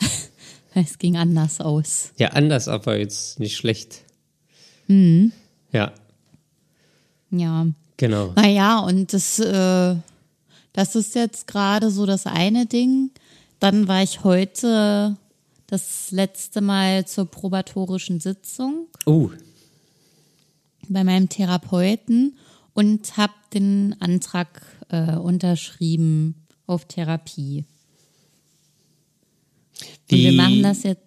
Es 0.75 0.97
ging 0.97 1.17
anders 1.17 1.61
aus. 1.61 2.11
Ja, 2.17 2.29
anders, 2.29 2.67
aber 2.67 2.97
jetzt 2.97 3.39
nicht 3.39 3.55
schlecht. 3.57 4.01
Mhm. 4.87 5.31
Ja, 5.71 5.93
Ja. 7.29 7.67
genau. 7.97 8.33
Naja, 8.35 8.79
und 8.79 9.13
das, 9.13 9.37
äh, 9.37 9.95
das 10.73 10.95
ist 10.95 11.13
jetzt 11.13 11.45
gerade 11.45 11.91
so 11.91 12.07
das 12.07 12.25
eine 12.25 12.65
Ding. 12.65 13.11
Dann 13.59 13.87
war 13.87 14.01
ich 14.01 14.23
heute 14.23 15.15
das 15.67 16.09
letzte 16.09 16.61
Mal 16.61 17.05
zur 17.05 17.25
probatorischen 17.25 18.19
Sitzung 18.19 18.87
Uh, 19.05 19.29
bei 20.89 21.03
meinem 21.03 21.29
Therapeuten 21.29 22.35
und 22.73 23.15
habe 23.15 23.33
den 23.53 23.95
Antrag 23.99 24.61
äh, 24.89 25.15
unterschrieben 25.15 26.47
auf 26.65 26.85
Therapie. 26.85 27.65
Und 29.85 30.17
wie 30.17 30.23
wir 30.25 30.33
machen 30.33 30.63
das 30.63 30.83
jetzt 30.83 31.01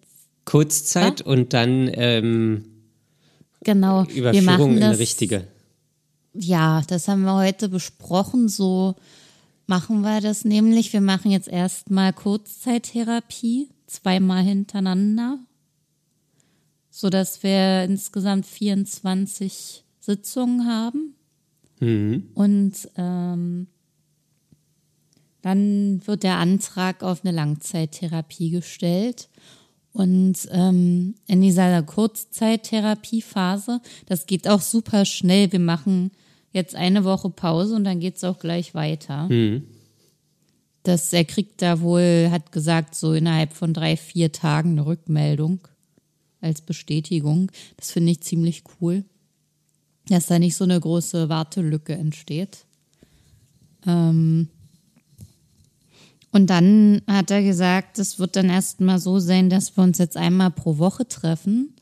Kurzzeit 0.45 1.23
und 1.23 1.53
dann 1.53 1.91
ähm, 1.93 2.65
genau. 3.63 4.05
Überführung 4.05 4.77
in 4.77 4.83
eine 4.83 4.99
richtige. 4.99 5.47
Ja, 6.35 6.83
das 6.87 7.09
haben 7.09 7.23
wir 7.23 7.35
heute 7.35 7.69
besprochen. 7.69 8.49
So 8.49 8.95
machen 9.67 10.03
wir 10.03 10.21
das 10.21 10.45
nämlich. 10.45 10.93
Wir 10.93 11.01
machen 11.01 11.31
jetzt 11.31 11.49
erstmal 11.49 12.13
Kurzzeittherapie, 12.13 13.69
zweimal 13.87 14.43
hintereinander, 14.43 15.39
sodass 16.91 17.43
wir 17.43 17.85
insgesamt 17.85 18.47
24 18.47 19.85
Sitzungen 20.01 20.67
haben. 20.67 21.15
Mhm. 21.81 22.29
Und 22.35 22.89
ähm, 22.97 23.67
dann 25.47 26.05
wird 26.05 26.25
der 26.25 26.39
Antrag 26.39 27.05
auf 27.05 27.25
eine 27.25 27.33
Langzeittherapie 27.33 28.51
gestellt. 28.51 29.29
Und 29.93 30.49
ähm, 30.51 31.15
in 31.29 31.41
dieser 31.41 31.85
Kurzzeittherapiephase, 31.85 33.81
das 34.07 34.27
geht 34.27 34.49
auch 34.49 34.61
super 34.61 35.05
schnell. 35.05 35.53
Wir 35.53 35.61
machen 35.61 36.11
jetzt 36.51 36.75
eine 36.75 37.05
Woche 37.05 37.31
Pause 37.31 37.77
und 37.77 37.85
dann 37.85 38.01
geht's 38.01 38.25
auch 38.25 38.41
gleich 38.41 38.75
weiter. 38.75 39.29
Das, 40.83 41.13
er 41.13 41.25
kriegt 41.25 41.63
da 41.63 41.81
wohl, 41.81 42.29
hat 42.33 42.51
gesagt, 42.51 42.97
so 42.97 43.13
innerhalb 43.13 43.53
von 43.53 43.73
drei, 43.73 43.97
vier 43.97 44.33
Tagen 44.33 44.73
eine 44.73 44.87
Rückmeldung 44.87 45.61
als 46.41 46.61
Bestätigung. 46.61 47.53
Das 47.77 47.93
finde 47.93 48.11
ich 48.11 48.21
ziemlich 48.21 48.65
cool, 48.81 49.05
dass 50.09 50.27
da 50.27 50.41
nicht 50.41 50.57
so 50.57 50.65
eine 50.65 50.81
große 50.81 51.29
Wartelücke 51.29 51.95
entsteht. 51.95 52.67
Ähm, 53.87 54.49
und 56.37 56.49
dann 56.49 57.01
hat 57.07 57.31
er 57.31 57.43
gesagt, 57.43 57.99
es 57.99 58.19
wird 58.19 58.37
dann 58.37 58.51
erstmal 58.51 58.99
so 58.99 59.19
sein, 59.21 59.49
dass 59.49 59.75
wir 59.75 59.83
uns 59.83 59.97
jetzt 59.97 60.19
einmal 60.19 60.51
pro 60.51 60.77
Woche 60.77 61.09
treffen. 61.09 61.75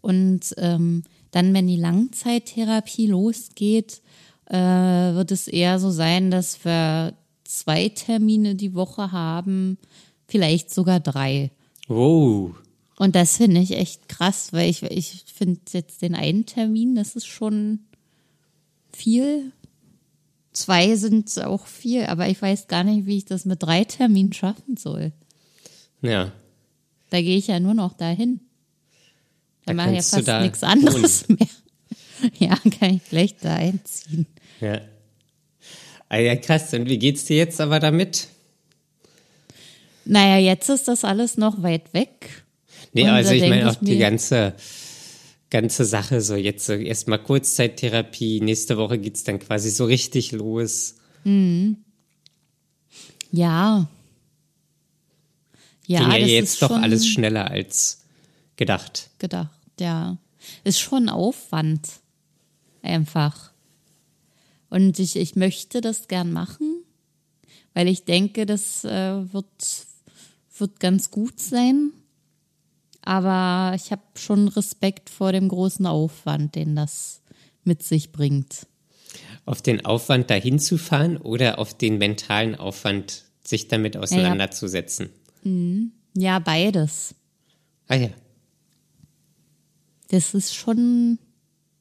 Und 0.00 0.54
ähm, 0.58 1.02
dann, 1.32 1.52
wenn 1.52 1.66
die 1.66 1.76
Langzeittherapie 1.76 3.08
losgeht, 3.08 4.02
äh, 4.48 4.54
wird 4.54 5.32
es 5.32 5.48
eher 5.48 5.80
so 5.80 5.90
sein, 5.90 6.30
dass 6.30 6.64
wir 6.64 7.14
zwei 7.42 7.88
Termine 7.88 8.54
die 8.54 8.74
Woche 8.74 9.10
haben, 9.10 9.76
vielleicht 10.28 10.72
sogar 10.72 11.00
drei. 11.00 11.50
Oh, 11.88 12.52
Und 13.00 13.16
das 13.16 13.38
finde 13.38 13.60
ich 13.60 13.72
echt 13.72 14.08
krass, 14.08 14.52
weil 14.52 14.70
ich, 14.70 14.84
ich 14.84 15.24
finde 15.34 15.58
jetzt 15.72 16.00
den 16.00 16.14
einen 16.14 16.46
Termin, 16.46 16.94
das 16.94 17.16
ist 17.16 17.26
schon 17.26 17.80
viel. 18.92 19.50
Zwei 20.56 20.96
sind 20.96 21.38
auch 21.44 21.66
viel, 21.66 22.06
aber 22.06 22.28
ich 22.30 22.40
weiß 22.40 22.66
gar 22.66 22.82
nicht, 22.82 23.04
wie 23.04 23.18
ich 23.18 23.26
das 23.26 23.44
mit 23.44 23.62
drei 23.62 23.84
Terminen 23.84 24.32
schaffen 24.32 24.78
soll. 24.78 25.12
ja. 26.00 26.32
Da 27.10 27.20
gehe 27.20 27.36
ich 27.36 27.46
ja 27.48 27.60
nur 27.60 27.74
noch 27.74 27.92
dahin. 27.92 28.40
Da, 29.66 29.72
Da 29.72 29.74
mache 29.74 29.90
ich 29.90 29.96
ja 29.96 30.02
fast 30.22 30.42
nichts 30.42 30.62
anderes 30.62 31.28
mehr. 31.28 31.38
Ja, 32.38 32.56
kann 32.80 32.94
ich 32.96 33.04
gleich 33.10 33.36
da 33.36 33.54
einziehen. 33.54 34.26
Ja. 34.62 34.80
Ah 36.08 36.16
ja, 36.16 36.34
krass. 36.36 36.72
Und 36.72 36.88
wie 36.88 36.98
geht's 36.98 37.26
dir 37.26 37.36
jetzt 37.36 37.60
aber 37.60 37.78
damit? 37.78 38.28
Naja, 40.06 40.38
jetzt 40.38 40.70
ist 40.70 40.88
das 40.88 41.04
alles 41.04 41.36
noch 41.36 41.62
weit 41.62 41.92
weg. 41.92 42.44
Nee, 42.94 43.02
Und 43.02 43.10
also 43.10 43.32
ich 43.32 43.42
meine 43.46 43.70
auch 43.70 43.74
die 43.74 43.98
ganze, 43.98 44.54
ganze 45.50 45.84
Sache, 45.84 46.20
so 46.20 46.34
jetzt 46.34 46.66
so 46.66 46.72
erstmal 46.72 47.22
Kurzzeittherapie, 47.22 48.40
nächste 48.40 48.76
Woche 48.76 48.98
geht's 48.98 49.24
dann 49.24 49.38
quasi 49.38 49.70
so 49.70 49.84
richtig 49.84 50.32
los. 50.32 50.96
Ja. 53.32 53.88
Ja, 55.86 55.98
Ging 56.00 56.10
ja 56.10 56.18
das 56.18 56.28
jetzt 56.28 56.52
ist 56.54 56.62
doch 56.62 56.70
alles 56.70 57.06
schneller 57.06 57.50
als 57.50 58.02
gedacht. 58.56 59.10
gedacht, 59.18 59.50
ja. 59.78 60.16
Ist 60.64 60.80
schon 60.80 61.08
Aufwand. 61.08 61.88
Einfach. 62.82 63.52
Und 64.68 64.98
ich, 64.98 65.16
ich 65.16 65.36
möchte 65.36 65.80
das 65.80 66.08
gern 66.08 66.32
machen, 66.32 66.82
weil 67.74 67.88
ich 67.88 68.04
denke, 68.04 68.46
das 68.46 68.84
äh, 68.84 69.32
wird, 69.32 69.86
wird 70.58 70.80
ganz 70.80 71.10
gut 71.10 71.40
sein. 71.40 71.92
Aber 73.06 73.76
ich 73.76 73.92
habe 73.92 74.02
schon 74.16 74.48
Respekt 74.48 75.10
vor 75.10 75.30
dem 75.30 75.48
großen 75.48 75.86
Aufwand, 75.86 76.56
den 76.56 76.74
das 76.74 77.22
mit 77.62 77.84
sich 77.84 78.10
bringt. 78.10 78.66
Auf 79.44 79.62
den 79.62 79.86
Aufwand 79.86 80.28
dahin 80.28 80.58
zu 80.58 80.76
fahren 80.76 81.16
oder 81.16 81.60
auf 81.60 81.72
den 81.72 81.98
mentalen 81.98 82.56
Aufwand, 82.56 83.24
sich 83.44 83.68
damit 83.68 83.96
auseinanderzusetzen? 83.96 85.10
Ja, 86.14 86.40
beides. 86.40 87.14
Ah 87.86 87.94
ja. 87.94 88.08
Das 90.08 90.34
ist 90.34 90.54
schon 90.54 91.18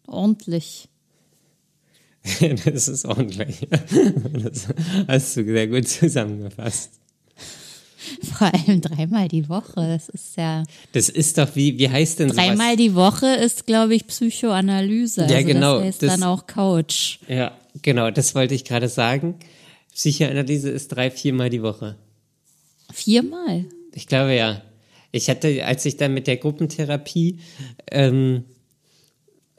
ordentlich. 0.08 0.88
Das 2.66 2.88
ist 2.88 3.06
ordentlich. 3.06 3.68
Das 3.72 4.68
hast 5.08 5.38
du 5.38 5.44
sehr 5.44 5.68
gut 5.68 5.88
zusammengefasst. 5.88 7.00
Vor 8.38 8.54
allem 8.54 8.82
dreimal 8.82 9.28
die 9.28 9.48
Woche. 9.50 9.74
Das 9.76 10.10
ist 10.10 10.38
ja. 10.38 10.64
Das 10.92 11.10
ist 11.10 11.38
doch 11.38 11.56
wie, 11.56 11.78
wie 11.78 11.90
heißt 11.90 12.20
denn 12.20 12.30
sowas? 12.30 12.46
Dreimal 12.46 12.76
die 12.76 12.96
Woche 12.96 13.28
ist, 13.28 13.66
glaube 13.66 13.96
ich, 13.96 14.08
Psychoanalyse. 14.08 15.22
Ja, 15.28 15.36
also 15.38 15.48
genau, 15.48 15.76
Das 15.78 15.86
heißt 15.88 16.04
das- 16.04 16.12
dann 16.14 16.24
auch 16.24 16.48
Couch. 16.48 17.20
Ja, 17.28 17.52
genau, 17.82 18.12
das 18.12 18.36
wollte 18.36 18.54
ich 18.56 18.64
gerade 18.66 18.90
sagen. 18.90 19.36
Psychoanalyse 19.94 20.70
ist 20.70 20.90
drei, 20.90 21.10
viermal 21.12 21.50
die 21.50 21.62
Woche. 21.62 21.96
Viermal. 22.92 23.66
Ich 23.94 24.08
glaube 24.08 24.34
ja. 24.36 24.62
Ich 25.12 25.30
hatte, 25.30 25.66
als 25.66 25.86
ich 25.86 25.96
dann 25.96 26.14
mit 26.14 26.28
der 26.28 26.36
Gruppentherapie 26.38 27.40
ähm, 27.90 28.44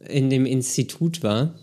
in 0.07 0.29
dem 0.29 0.45
Institut 0.45 1.23
war, 1.23 1.55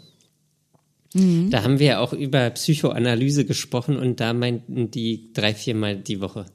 da 1.15 1.61
haben 1.61 1.77
wir 1.77 1.85
ja 1.85 1.99
auch 1.99 2.11
über 2.13 2.49
Psychoanalyse 2.49 3.45
gesprochen 3.45 3.97
und 3.97 4.19
da 4.19 4.33
meinten 4.33 4.89
die 4.89 5.31
drei, 5.33 5.53
viermal 5.53 5.95
die 5.95 6.19
Woche. 6.21 6.47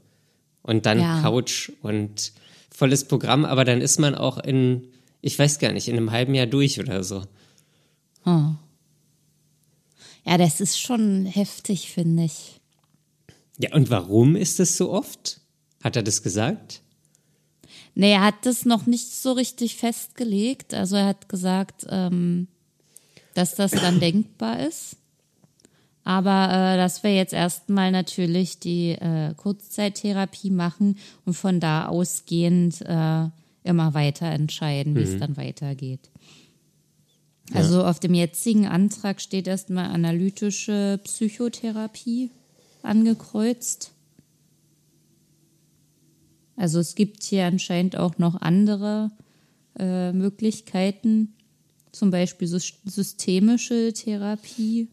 Und 0.68 0.84
dann 0.84 1.00
Ja. 1.00 1.22
Couch 1.22 1.72
und 1.80 2.32
volles 2.70 3.08
Programm, 3.08 3.46
aber 3.46 3.64
dann 3.64 3.80
ist 3.80 3.98
man 3.98 4.14
auch 4.14 4.36
in, 4.36 4.86
ich 5.22 5.38
weiß 5.38 5.60
gar 5.60 5.72
nicht, 5.72 5.88
in 5.88 5.96
einem 5.96 6.10
halben 6.10 6.34
Jahr 6.34 6.46
durch 6.46 6.78
oder 6.78 7.02
so. 7.02 7.24
Oh. 8.26 8.50
Ja, 10.26 10.36
das 10.36 10.60
ist 10.60 10.78
schon 10.78 11.24
heftig, 11.24 11.90
finde 11.90 12.24
ich. 12.24 12.60
Ja, 13.58 13.74
und 13.74 13.88
warum 13.88 14.36
ist 14.36 14.58
das 14.58 14.76
so 14.76 14.92
oft? 14.92 15.40
Hat 15.82 15.96
er 15.96 16.02
das 16.02 16.22
gesagt? 16.22 16.82
Nee, 17.94 18.12
er 18.12 18.24
hat 18.24 18.44
das 18.44 18.66
noch 18.66 18.84
nicht 18.84 19.10
so 19.10 19.32
richtig 19.32 19.76
festgelegt. 19.76 20.74
Also 20.74 20.96
er 20.96 21.06
hat 21.06 21.30
gesagt, 21.30 21.86
ähm, 21.88 22.46
dass 23.32 23.54
das 23.54 23.70
dann 23.70 24.00
denkbar 24.00 24.60
ist. 24.60 24.96
Aber 26.08 26.48
äh, 26.50 26.78
dass 26.78 27.02
wir 27.02 27.14
jetzt 27.14 27.34
erstmal 27.34 27.92
natürlich 27.92 28.58
die 28.58 28.92
äh, 28.92 29.34
Kurzzeittherapie 29.36 30.48
machen 30.50 30.96
und 31.26 31.34
von 31.34 31.60
da 31.60 31.86
ausgehend 31.86 32.80
äh, 32.80 33.26
immer 33.62 33.92
weiter 33.92 34.24
entscheiden, 34.24 34.96
wie 34.96 35.02
es 35.02 35.18
dann 35.18 35.36
weitergeht. 35.36 36.08
Also 37.52 37.84
auf 37.84 38.00
dem 38.00 38.14
jetzigen 38.14 38.66
Antrag 38.66 39.20
steht 39.20 39.46
erstmal 39.46 39.90
analytische 39.90 40.98
Psychotherapie 41.04 42.30
angekreuzt. 42.82 43.92
Also 46.56 46.78
es 46.78 46.94
gibt 46.94 47.22
hier 47.22 47.44
anscheinend 47.44 47.98
auch 47.98 48.16
noch 48.16 48.40
andere 48.40 49.10
äh, 49.78 50.14
Möglichkeiten, 50.14 51.34
zum 51.92 52.10
Beispiel 52.10 52.48
sys- 52.48 52.78
systemische 52.86 53.92
Therapie 53.92 54.88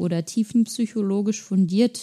oder 0.00 0.24
tiefenpsychologisch 0.24 1.42
fundierte 1.42 2.00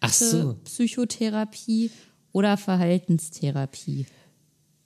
Ach 0.00 0.12
so. 0.12 0.56
Psychotherapie 0.64 1.90
oder 2.32 2.56
Verhaltenstherapie. 2.56 4.06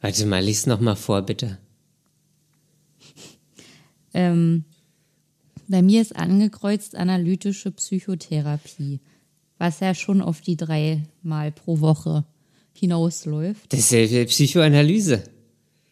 Warte 0.01 0.27
mal, 0.27 0.45
lies 0.45 0.67
noch 0.67 0.81
mal 0.81 0.95
vor, 0.95 1.23
bitte. 1.23 1.59
Ähm, 4.13 4.65
bei 5.67 5.81
mir 5.81 6.03
ist 6.03 6.15
angekreuzt 6.15 6.95
analytische 6.95 7.71
Psychotherapie, 7.71 9.01
was 9.59 9.81
ja 9.81 9.95
schon 9.95 10.21
auf 10.21 10.43
die 10.43 10.57
dreimal 10.57 11.51
pro 11.51 11.81
Woche 11.81 12.25
hinausläuft. 12.75 13.73
Das 13.73 13.91
ist 13.91 14.13
ja 14.13 14.25
Psychoanalyse. 14.27 15.25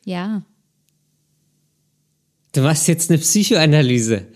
Ja, 0.04 0.42
Du 2.52 2.60
machst 2.60 2.86
jetzt 2.86 3.10
eine 3.10 3.18
Psychoanalyse. 3.18 4.26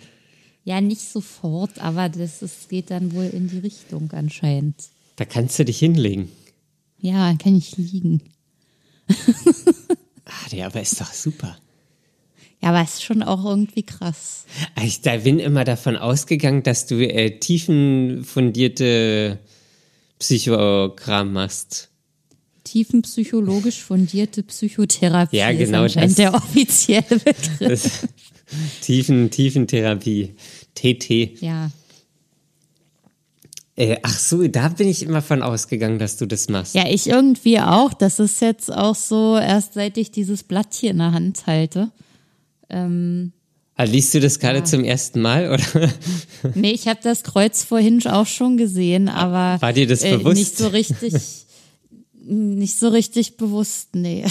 Ja, 0.66 0.81
nicht 0.81 1.00
sofort, 1.00 1.79
aber 1.79 2.09
das 2.09 2.42
ist, 2.42 2.68
geht 2.68 2.90
dann 2.90 3.12
wohl 3.14 3.26
in 3.26 3.48
die 3.48 3.61
Richtung 3.61 4.11
anscheinend. 4.11 4.74
Da 5.14 5.24
kannst 5.24 5.57
du 5.61 5.64
dich 5.64 5.79
hinlegen. 5.79 6.29
Ja, 7.00 7.33
kann 7.42 7.57
ich 7.57 7.76
liegen. 7.79 8.20
Ah, 10.29 10.48
der 10.50 10.66
aber 10.66 10.83
ist 10.83 11.00
doch 11.00 11.12
super. 11.12 11.57
Ja, 12.61 12.70
aber 12.70 12.83
ist 12.83 13.05
schon 13.05 13.22
auch 13.22 13.44
irgendwie 13.44 13.85
krass. 13.85 14.44
Ich 14.83 15.00
da 15.02 15.18
bin 15.18 15.38
immer 15.38 15.62
davon 15.62 15.96
ausgegangen, 15.96 16.64
dass 16.64 16.87
du 16.87 16.96
äh, 16.96 17.38
tiefenfundierte 17.38 19.38
Psychokram 20.18 21.33
machst. 21.33 21.90
Tiefenpsychologisch 22.64 23.81
fundierte 23.81 24.42
Psychotherapie 24.42 25.37
Ja, 25.37 25.52
genau 25.52 25.85
ist 25.85 25.96
anscheinend 25.96 26.11
das. 26.11 26.16
der 26.16 26.35
offizielle 26.35 27.20
Begriff. 27.20 27.59
Das, 27.61 28.09
Tiefen, 28.81 29.31
Tiefentherapie. 29.31 30.35
TT. 30.75 31.41
Ja, 31.41 31.71
Äh, 33.77 33.99
ach 34.03 34.19
so, 34.19 34.47
da 34.49 34.69
bin 34.69 34.89
ich 34.89 35.03
immer 35.03 35.21
von 35.21 35.43
ausgegangen, 35.43 35.99
dass 35.99 36.17
du 36.17 36.25
das 36.27 36.49
machst. 36.49 36.75
Ja, 36.75 36.89
ich 36.89 37.07
irgendwie 37.09 37.61
auch. 37.61 37.93
Das 37.93 38.19
ist 38.19 38.41
jetzt 38.41 38.73
auch 38.73 38.95
so, 38.95 39.37
erst 39.37 39.75
seit 39.75 39.99
ich 39.99 40.11
dieses 40.11 40.43
Blatt 40.45 40.73
hier 40.75 40.93
in 40.93 40.99
der 40.99 41.13
Hand 41.13 41.47
halte. 41.47 41.91
Ähm, 42.71 43.33
Ah, 43.79 43.85
liest 43.85 44.15
du 44.15 44.21
das 44.21 44.39
gerade 44.39 44.65
zum 44.65 44.85
ersten 44.85 45.21
Mal 45.21 45.51
oder? 45.53 45.91
nee, 46.55 46.71
ich 46.71 46.89
habe 46.89 47.01
das 47.03 47.23
Kreuz 47.23 47.63
vorhin 47.63 48.03
auch 48.07 48.27
schon 48.27 48.57
gesehen, 48.57 49.11
aber 49.11 49.61
War 49.61 49.73
dir 49.75 49.87
das 49.87 50.03
äh, 50.03 50.17
bewusst? 50.17 50.37
nicht 50.39 50.57
so 50.57 50.69
richtig, 50.69 51.13
nicht 52.27 52.79
so 52.79 52.89
richtig 52.89 53.37
bewusst, 53.37 53.95
nee. 53.95 54.25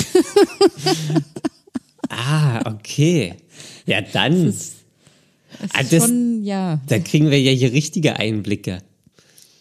Ah, 2.10 2.62
okay. 2.74 3.36
Ja, 3.86 4.02
dann. 4.02 4.54
Ah, 5.72 5.82
Ist 5.82 5.94
das- 5.94 6.04
schon, 6.04 6.44
ja. 6.44 6.80
Da 6.88 7.00
kriegen 7.00 7.30
wir 7.32 7.42
ja 7.42 7.52
hier 7.52 7.72
richtige 7.72 8.18
Einblicke. 8.18 8.80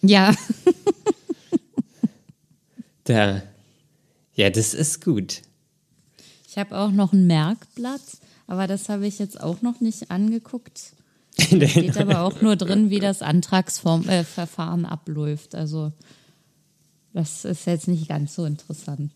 Ja, 0.02 0.34
Da. 3.04 3.42
Ja, 4.34 4.50
das 4.50 4.74
ist 4.74 5.04
gut. 5.04 5.42
ich 6.48 6.58
habe 6.58 6.76
auch 6.78 6.90
noch 6.90 7.12
ein 7.12 7.26
Merkblatt, 7.26 8.00
aber 8.46 8.66
das 8.66 8.88
habe 8.88 9.06
ich 9.06 9.18
jetzt 9.18 9.40
auch 9.40 9.62
noch 9.62 9.80
nicht 9.80 10.10
angeguckt. 10.10 10.80
Genau. 11.50 11.66
Steht 11.66 11.96
aber 11.96 12.20
auch 12.20 12.40
nur 12.42 12.54
drin, 12.54 12.90
wie 12.90 13.00
das 13.00 13.20
Antragsverfahren 13.20 14.84
äh, 14.84 14.86
abläuft. 14.88 15.56
Also 15.56 15.92
das 17.12 17.44
ist 17.44 17.66
jetzt 17.66 17.88
nicht 17.88 18.08
ganz 18.08 18.36
so 18.36 18.44
interessant. 18.44 19.10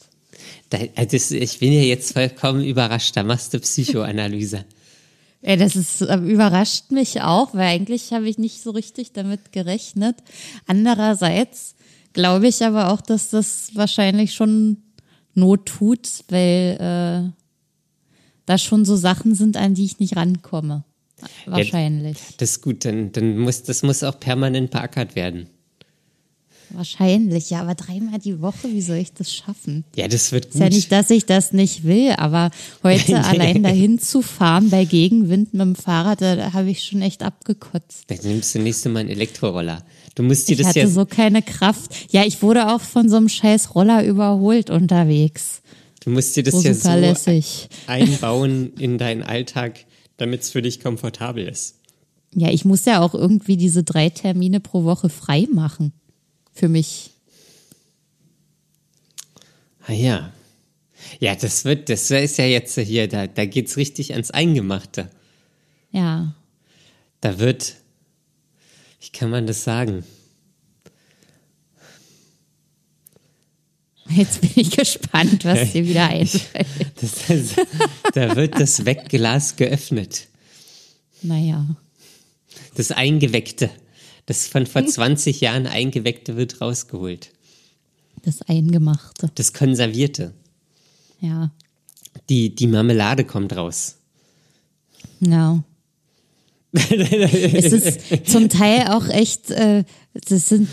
Da, 0.70 0.78
also 0.96 1.10
das, 1.12 1.30
ich 1.30 1.58
bin 1.58 1.72
ja 1.72 1.82
jetzt 1.82 2.12
vollkommen 2.12 2.64
überrascht. 2.64 3.16
Da 3.16 3.22
machst 3.22 3.54
du 3.54 3.60
Psychoanalyse. 3.60 4.64
Ja, 5.40 5.54
das 5.54 5.76
ist, 5.76 6.00
äh, 6.00 6.16
überrascht 6.16 6.90
mich 6.90 7.22
auch, 7.22 7.54
weil 7.54 7.68
eigentlich 7.68 8.12
habe 8.12 8.28
ich 8.28 8.38
nicht 8.38 8.60
so 8.60 8.72
richtig 8.72 9.12
damit 9.12 9.52
gerechnet. 9.52 10.16
Andererseits 10.66 11.76
glaube 12.12 12.48
ich 12.48 12.64
aber 12.64 12.92
auch, 12.92 13.00
dass 13.00 13.30
das 13.30 13.70
wahrscheinlich 13.74 14.34
schon 14.34 14.78
Not 15.34 15.66
tut, 15.66 16.08
weil 16.28 16.76
äh, 16.80 17.32
da 18.46 18.58
schon 18.58 18.84
so 18.84 18.96
Sachen 18.96 19.36
sind, 19.36 19.56
an 19.56 19.74
die 19.74 19.84
ich 19.84 20.00
nicht 20.00 20.16
rankomme. 20.16 20.84
Wahrscheinlich. 21.46 22.18
Das 22.38 22.50
ist 22.50 22.62
gut, 22.62 22.84
dann, 22.84 23.12
dann 23.12 23.38
muss, 23.38 23.62
das 23.62 23.82
muss 23.82 24.02
auch 24.02 24.18
permanent 24.18 24.70
beackert 24.70 25.14
werden. 25.14 25.48
Wahrscheinlich, 26.70 27.50
ja, 27.50 27.60
aber 27.62 27.74
dreimal 27.74 28.18
die 28.18 28.40
Woche, 28.40 28.68
wie 28.70 28.82
soll 28.82 28.96
ich 28.96 29.12
das 29.14 29.32
schaffen? 29.34 29.84
Ja, 29.96 30.06
das 30.08 30.32
wird 30.32 30.46
Ist 30.46 30.52
gut. 30.52 30.62
ja 30.62 30.68
nicht, 30.68 30.92
dass 30.92 31.10
ich 31.10 31.24
das 31.26 31.52
nicht 31.52 31.84
will, 31.84 32.12
aber 32.16 32.50
heute 32.82 33.16
allein 33.24 33.62
dahin 33.62 33.98
zu 33.98 34.22
fahren 34.22 34.70
bei 34.70 34.84
Gegenwind 34.84 35.54
mit 35.54 35.62
dem 35.62 35.74
Fahrrad, 35.74 36.20
da, 36.20 36.36
da 36.36 36.52
habe 36.52 36.70
ich 36.70 36.84
schon 36.84 37.00
echt 37.02 37.22
abgekotzt. 37.22 38.04
Dann 38.08 38.18
nimmst 38.22 38.54
du 38.54 38.58
nächste 38.58 38.88
Mal 38.88 39.00
einen 39.00 39.10
Elektroroller. 39.10 39.82
Du 40.14 40.22
musst 40.22 40.48
dir 40.48 40.52
Ich 40.52 40.58
das 40.58 40.68
hatte 40.68 40.80
ja. 40.80 40.88
so 40.88 41.06
keine 41.06 41.42
Kraft. 41.42 41.94
Ja, 42.10 42.24
ich 42.24 42.42
wurde 42.42 42.72
auch 42.74 42.80
von 42.80 43.08
so 43.08 43.16
einem 43.16 43.28
scheiß 43.28 43.74
Roller 43.74 44.04
überholt 44.04 44.68
unterwegs. 44.68 45.62
du 46.04 46.10
musst 46.10 46.36
dir 46.36 46.42
das 46.42 46.54
So 46.54 46.60
ja 46.62 46.74
so 46.74 46.80
zuverlässig. 46.80 47.68
einbauen 47.86 48.72
in 48.78 48.98
deinen 48.98 49.22
Alltag, 49.22 49.84
damit 50.16 50.42
es 50.42 50.50
für 50.50 50.62
dich 50.62 50.80
komfortabel 50.80 51.46
ist. 51.46 51.76
Ja, 52.34 52.50
ich 52.50 52.64
muss 52.66 52.84
ja 52.84 53.00
auch 53.00 53.14
irgendwie 53.14 53.56
diese 53.56 53.84
drei 53.84 54.10
Termine 54.10 54.60
pro 54.60 54.84
Woche 54.84 55.08
frei 55.08 55.46
machen. 55.52 55.92
Für 56.58 56.68
mich. 56.68 57.10
Ah 59.86 59.92
ja. 59.92 60.32
Ja, 61.20 61.36
das 61.36 61.64
wird, 61.64 61.88
das 61.88 62.10
ist 62.10 62.36
ja 62.36 62.46
jetzt 62.46 62.76
hier, 62.76 63.06
da, 63.06 63.28
da 63.28 63.44
geht's 63.44 63.76
richtig 63.76 64.10
ans 64.12 64.32
Eingemachte. 64.32 65.08
Ja. 65.92 66.34
Da 67.20 67.38
wird, 67.38 67.76
wie 69.00 69.10
kann 69.10 69.30
man 69.30 69.46
das 69.46 69.62
sagen? 69.62 70.02
Jetzt 74.08 74.40
bin 74.40 74.50
ich 74.56 74.72
gespannt, 74.72 75.44
was 75.44 75.70
dir 75.70 75.86
wieder 75.86 76.08
einfällt. 76.08 76.66
Das, 77.00 77.26
das, 77.28 77.66
da 78.14 78.34
wird 78.34 78.58
das 78.58 78.84
Wegglas 78.84 79.54
geöffnet. 79.54 80.26
Naja. 81.22 81.64
Das 82.74 82.90
Eingeweckte. 82.90 83.70
Das 84.28 84.46
von 84.46 84.66
vor 84.66 84.84
20 84.84 85.40
Jahren 85.40 85.66
Eingeweckte 85.66 86.36
wird 86.36 86.60
rausgeholt. 86.60 87.30
Das 88.22 88.42
Eingemachte. 88.42 89.30
Das 89.36 89.54
Konservierte. 89.54 90.34
Ja. 91.22 91.50
Die, 92.28 92.54
die 92.54 92.66
Marmelade 92.66 93.24
kommt 93.24 93.56
raus. 93.56 93.96
Ja. 95.20 95.64
es 96.74 97.72
ist 97.72 98.30
zum 98.30 98.50
Teil 98.50 98.88
auch 98.88 99.08
echt, 99.08 99.50
äh, 99.50 99.84
das 100.12 100.50
sind 100.50 100.68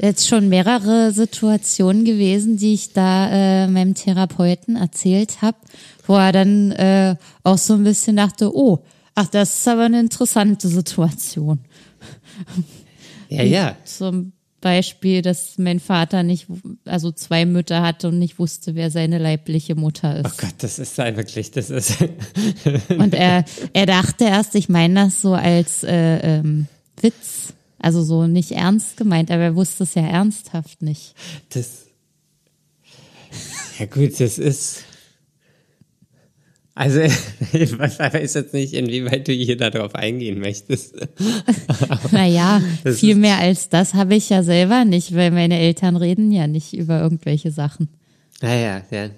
jetzt 0.00 0.26
schon 0.26 0.48
mehrere 0.48 1.12
Situationen 1.12 2.04
gewesen, 2.04 2.56
die 2.56 2.74
ich 2.74 2.94
da 2.94 3.30
äh, 3.30 3.68
meinem 3.68 3.94
Therapeuten 3.94 4.74
erzählt 4.74 5.40
habe, 5.40 5.58
wo 6.04 6.16
er 6.16 6.32
dann 6.32 6.72
äh, 6.72 7.14
auch 7.44 7.58
so 7.58 7.74
ein 7.74 7.84
bisschen 7.84 8.16
dachte, 8.16 8.52
oh, 8.52 8.84
ach, 9.14 9.28
das 9.28 9.58
ist 9.58 9.68
aber 9.68 9.84
eine 9.84 10.00
interessante 10.00 10.66
Situation. 10.66 11.60
Ja, 13.28 13.42
ja. 13.42 13.76
Zum 13.84 14.32
Beispiel, 14.60 15.22
dass 15.22 15.56
mein 15.58 15.78
Vater 15.78 16.22
nicht, 16.22 16.46
also 16.84 17.12
zwei 17.12 17.46
Mütter 17.46 17.82
hatte 17.82 18.08
und 18.08 18.18
nicht 18.18 18.38
wusste, 18.38 18.74
wer 18.74 18.90
seine 18.90 19.18
leibliche 19.18 19.76
Mutter 19.76 20.16
ist. 20.16 20.26
Oh 20.26 20.36
Gott, 20.36 20.54
das 20.58 20.78
ist 20.78 20.98
ja 20.98 21.16
wirklich, 21.16 21.52
das 21.52 21.70
ist. 21.70 21.98
und 22.88 23.14
er, 23.14 23.44
er 23.72 23.86
dachte 23.86 24.24
erst, 24.24 24.54
ich 24.56 24.68
meine 24.68 25.04
das 25.04 25.22
so 25.22 25.34
als 25.34 25.84
äh, 25.84 26.38
ähm, 26.38 26.66
Witz. 27.00 27.54
Also 27.80 28.02
so 28.02 28.26
nicht 28.26 28.50
ernst 28.50 28.96
gemeint, 28.96 29.30
aber 29.30 29.42
er 29.42 29.54
wusste 29.54 29.84
es 29.84 29.94
ja 29.94 30.02
ernsthaft 30.02 30.82
nicht. 30.82 31.14
Das. 31.50 31.86
Ja 33.78 33.86
gut, 33.86 34.18
das 34.18 34.38
ist. 34.38 34.82
Also, 36.78 37.00
ich 37.52 37.76
weiß 37.76 38.34
jetzt 38.34 38.54
nicht, 38.54 38.72
inwieweit 38.72 39.26
du 39.26 39.32
hier 39.32 39.56
darauf 39.56 39.96
eingehen 39.96 40.38
möchtest. 40.38 40.94
naja, 42.12 42.62
viel 42.84 43.16
mehr 43.16 43.38
als 43.38 43.68
das 43.68 43.94
habe 43.94 44.14
ich 44.14 44.28
ja 44.28 44.44
selber 44.44 44.84
nicht, 44.84 45.12
weil 45.12 45.32
meine 45.32 45.58
Eltern 45.58 45.96
reden 45.96 46.30
ja 46.30 46.46
nicht 46.46 46.74
über 46.74 47.00
irgendwelche 47.00 47.50
Sachen. 47.50 47.88
Naja, 48.42 48.82
ja. 48.92 49.10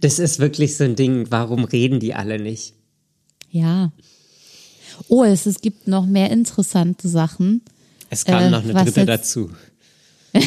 Das 0.00 0.18
ist 0.18 0.38
wirklich 0.38 0.78
so 0.78 0.84
ein 0.84 0.96
Ding, 0.96 1.26
warum 1.28 1.64
reden 1.64 2.00
die 2.00 2.14
alle 2.14 2.38
nicht? 2.38 2.72
Ja. 3.50 3.92
Oh, 5.08 5.24
es, 5.24 5.44
es 5.44 5.60
gibt 5.60 5.86
noch 5.86 6.06
mehr 6.06 6.30
interessante 6.30 7.06
Sachen. 7.06 7.60
Es 8.08 8.24
kam 8.24 8.44
äh, 8.44 8.48
noch 8.48 8.64
eine 8.64 8.72
dritte 8.72 9.00
jetzt... 9.00 9.08
dazu. 9.08 9.50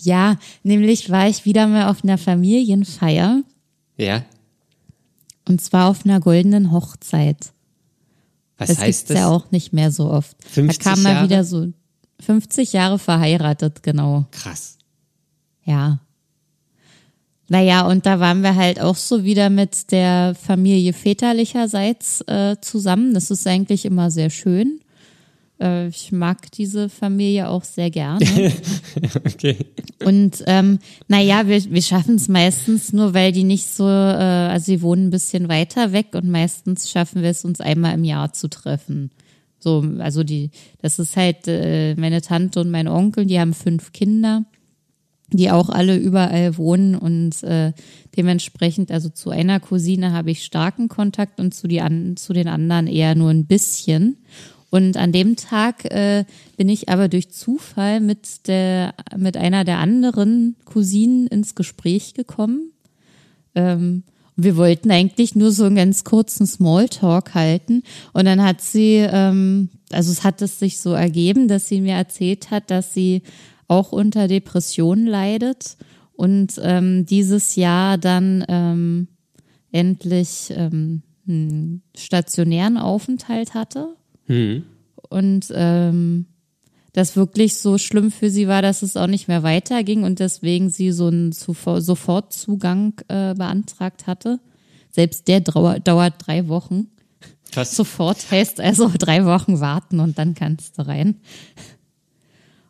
ja, 0.00 0.36
nämlich 0.64 1.10
war 1.10 1.28
ich 1.28 1.44
wieder 1.44 1.68
mal 1.68 1.88
auf 1.88 2.02
einer 2.02 2.18
Familienfeier 2.18 3.44
ja. 3.96 4.24
Und 5.48 5.60
zwar 5.60 5.88
auf 5.88 6.04
einer 6.04 6.20
goldenen 6.20 6.72
Hochzeit. 6.72 7.52
Was 8.58 8.68
das 8.68 8.78
heißt 8.78 9.10
das? 9.10 9.18
ja 9.18 9.28
auch 9.28 9.50
nicht 9.50 9.72
mehr 9.72 9.90
so 9.90 10.10
oft. 10.10 10.36
50 10.48 10.78
da 10.78 10.90
kam 10.90 11.02
mal 11.02 11.24
wieder 11.24 11.44
so 11.44 11.68
50 12.20 12.72
Jahre 12.72 12.98
verheiratet, 12.98 13.82
genau. 13.82 14.26
Krass. 14.30 14.78
Ja. 15.64 16.00
Naja, 17.48 17.86
und 17.86 18.06
da 18.06 18.18
waren 18.18 18.42
wir 18.42 18.56
halt 18.56 18.80
auch 18.80 18.96
so 18.96 19.22
wieder 19.22 19.50
mit 19.50 19.92
der 19.92 20.34
Familie 20.34 20.92
väterlicherseits 20.92 22.22
äh, 22.22 22.56
zusammen. 22.60 23.14
Das 23.14 23.30
ist 23.30 23.46
eigentlich 23.46 23.84
immer 23.84 24.10
sehr 24.10 24.30
schön. 24.30 24.80
Äh, 25.60 25.88
ich 25.88 26.12
mag 26.12 26.50
diese 26.52 26.88
Familie 26.88 27.48
auch 27.48 27.64
sehr 27.64 27.90
gerne. 27.90 28.24
okay. 29.24 29.56
Und 30.04 30.42
ähm, 30.46 30.78
naja, 31.08 31.48
wir, 31.48 31.64
wir 31.70 31.82
schaffen 31.82 32.16
es 32.16 32.28
meistens 32.28 32.92
nur, 32.92 33.14
weil 33.14 33.32
die 33.32 33.44
nicht 33.44 33.66
so, 33.66 33.84
äh, 33.84 33.88
also 33.88 34.66
sie 34.66 34.82
wohnen 34.82 35.08
ein 35.08 35.10
bisschen 35.10 35.48
weiter 35.48 35.92
weg 35.92 36.08
und 36.14 36.28
meistens 36.28 36.90
schaffen 36.90 37.22
wir 37.22 37.30
es 37.30 37.44
uns 37.44 37.60
einmal 37.60 37.94
im 37.94 38.04
Jahr 38.04 38.32
zu 38.32 38.48
treffen. 38.48 39.10
So, 39.58 39.84
also 39.98 40.22
die, 40.22 40.50
das 40.82 40.98
ist 40.98 41.16
halt 41.16 41.48
äh, 41.48 41.94
meine 41.96 42.20
Tante 42.20 42.60
und 42.60 42.70
mein 42.70 42.88
Onkel, 42.88 43.26
die 43.26 43.40
haben 43.40 43.54
fünf 43.54 43.92
Kinder, 43.92 44.44
die 45.32 45.50
auch 45.50 45.70
alle 45.70 45.96
überall 45.96 46.56
wohnen 46.56 46.94
und 46.94 47.42
äh, 47.42 47.72
dementsprechend, 48.16 48.92
also 48.92 49.08
zu 49.08 49.30
einer 49.30 49.58
Cousine 49.58 50.12
habe 50.12 50.30
ich 50.30 50.44
starken 50.44 50.88
Kontakt 50.88 51.40
und 51.40 51.52
zu, 51.52 51.66
die 51.66 51.80
an, 51.80 52.16
zu 52.16 52.32
den 52.32 52.46
anderen 52.46 52.86
eher 52.86 53.14
nur 53.14 53.30
ein 53.30 53.46
bisschen. 53.46 54.18
Und 54.70 54.96
an 54.96 55.12
dem 55.12 55.36
Tag 55.36 55.84
äh, 55.86 56.24
bin 56.56 56.68
ich 56.68 56.88
aber 56.88 57.08
durch 57.08 57.30
Zufall 57.30 58.00
mit 58.00 58.48
der 58.48 58.94
mit 59.16 59.36
einer 59.36 59.64
der 59.64 59.78
anderen 59.78 60.56
Cousinen 60.64 61.26
ins 61.28 61.54
Gespräch 61.54 62.14
gekommen. 62.14 62.72
Ähm, 63.54 64.02
wir 64.36 64.56
wollten 64.56 64.90
eigentlich 64.90 65.34
nur 65.34 65.50
so 65.50 65.64
einen 65.64 65.76
ganz 65.76 66.04
kurzen 66.04 66.46
Smalltalk 66.46 67.34
halten. 67.34 67.82
Und 68.12 68.26
dann 68.26 68.42
hat 68.42 68.60
sie, 68.60 68.96
ähm, 68.96 69.70
also 69.90 70.12
es 70.12 70.24
hat 70.24 70.42
es 70.42 70.58
sich 70.58 70.78
so 70.78 70.92
ergeben, 70.92 71.48
dass 71.48 71.68
sie 71.68 71.80
mir 71.80 71.94
erzählt 71.94 72.50
hat, 72.50 72.70
dass 72.70 72.92
sie 72.92 73.22
auch 73.68 73.92
unter 73.92 74.28
Depressionen 74.28 75.06
leidet 75.06 75.76
und 76.12 76.60
ähm, 76.62 77.06
dieses 77.06 77.56
Jahr 77.56 77.98
dann 77.98 78.44
ähm, 78.48 79.08
endlich 79.72 80.50
ähm, 80.50 81.02
einen 81.26 81.82
stationären 81.96 82.78
Aufenthalt 82.78 83.54
hatte 83.54 83.96
Mhm. 84.26 84.64
Und 85.08 85.52
ähm, 85.54 86.26
das 86.92 87.14
wirklich 87.14 87.56
so 87.56 87.76
schlimm 87.76 88.10
für 88.10 88.30
sie 88.30 88.48
war, 88.48 88.62
dass 88.62 88.82
es 88.82 88.96
auch 88.96 89.06
nicht 89.06 89.28
mehr 89.28 89.42
weiterging 89.42 90.02
und 90.02 90.18
deswegen 90.18 90.70
sie 90.70 90.92
so 90.92 91.08
einen 91.08 91.32
Sofortzugang 91.32 92.94
äh, 93.08 93.34
beantragt 93.34 94.06
hatte. 94.06 94.40
Selbst 94.90 95.28
der 95.28 95.40
dauert, 95.40 95.86
dauert 95.86 96.14
drei 96.26 96.48
Wochen. 96.48 96.88
Was? 97.52 97.76
Sofort 97.76 98.30
heißt 98.30 98.60
also 98.60 98.90
drei 98.98 99.26
Wochen 99.26 99.60
warten 99.60 100.00
und 100.00 100.18
dann 100.18 100.34
kannst 100.34 100.78
du 100.78 100.86
rein. 100.86 101.16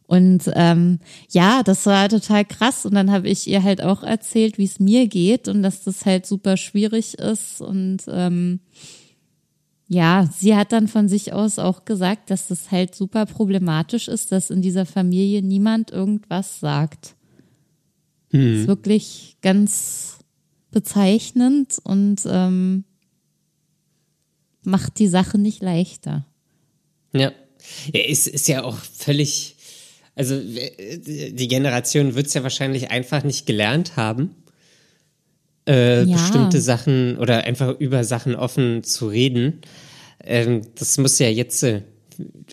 Und 0.08 0.50
ähm, 0.54 1.00
ja, 1.30 1.62
das 1.62 1.86
war 1.86 2.08
total 2.08 2.44
krass. 2.44 2.86
Und 2.86 2.94
dann 2.94 3.10
habe 3.10 3.28
ich 3.28 3.46
ihr 3.48 3.62
halt 3.62 3.82
auch 3.82 4.02
erzählt, 4.02 4.58
wie 4.58 4.64
es 4.64 4.80
mir 4.80 5.08
geht 5.08 5.48
und 5.48 5.62
dass 5.62 5.84
das 5.84 6.06
halt 6.06 6.26
super 6.26 6.56
schwierig 6.56 7.14
ist. 7.14 7.60
Und 7.60 7.98
ähm, 8.08 8.60
ja, 9.88 10.28
sie 10.36 10.56
hat 10.56 10.72
dann 10.72 10.88
von 10.88 11.08
sich 11.08 11.32
aus 11.32 11.58
auch 11.58 11.84
gesagt, 11.84 12.30
dass 12.30 12.48
das 12.48 12.70
halt 12.72 12.94
super 12.94 13.24
problematisch 13.24 14.08
ist, 14.08 14.32
dass 14.32 14.50
in 14.50 14.60
dieser 14.60 14.84
Familie 14.84 15.42
niemand 15.42 15.92
irgendwas 15.92 16.58
sagt. 16.58 17.14
Hm. 18.30 18.52
Das 18.52 18.60
ist 18.62 18.66
wirklich 18.66 19.36
ganz 19.42 20.18
bezeichnend 20.72 21.76
und 21.84 22.22
ähm, 22.26 22.84
macht 24.62 24.98
die 24.98 25.06
Sache 25.06 25.38
nicht 25.38 25.62
leichter. 25.62 26.26
Ja, 27.12 27.32
ja 27.92 28.04
ist, 28.04 28.26
ist 28.26 28.48
ja 28.48 28.64
auch 28.64 28.76
völlig, 28.76 29.54
also 30.16 30.38
die 30.38 31.48
Generation 31.48 32.16
wird 32.16 32.26
es 32.26 32.34
ja 32.34 32.42
wahrscheinlich 32.42 32.90
einfach 32.90 33.22
nicht 33.22 33.46
gelernt 33.46 33.96
haben, 33.96 34.34
äh, 35.66 36.04
ja. 36.04 36.16
bestimmte 36.16 36.60
Sachen 36.60 37.18
oder 37.18 37.44
einfach 37.44 37.78
über 37.78 38.04
Sachen 38.04 38.34
offen 38.34 38.82
zu 38.84 39.08
reden. 39.08 39.60
Ähm, 40.22 40.62
das 40.76 40.98
muss 40.98 41.18
ja 41.18 41.28
jetzt 41.28 41.62
äh, 41.62 41.82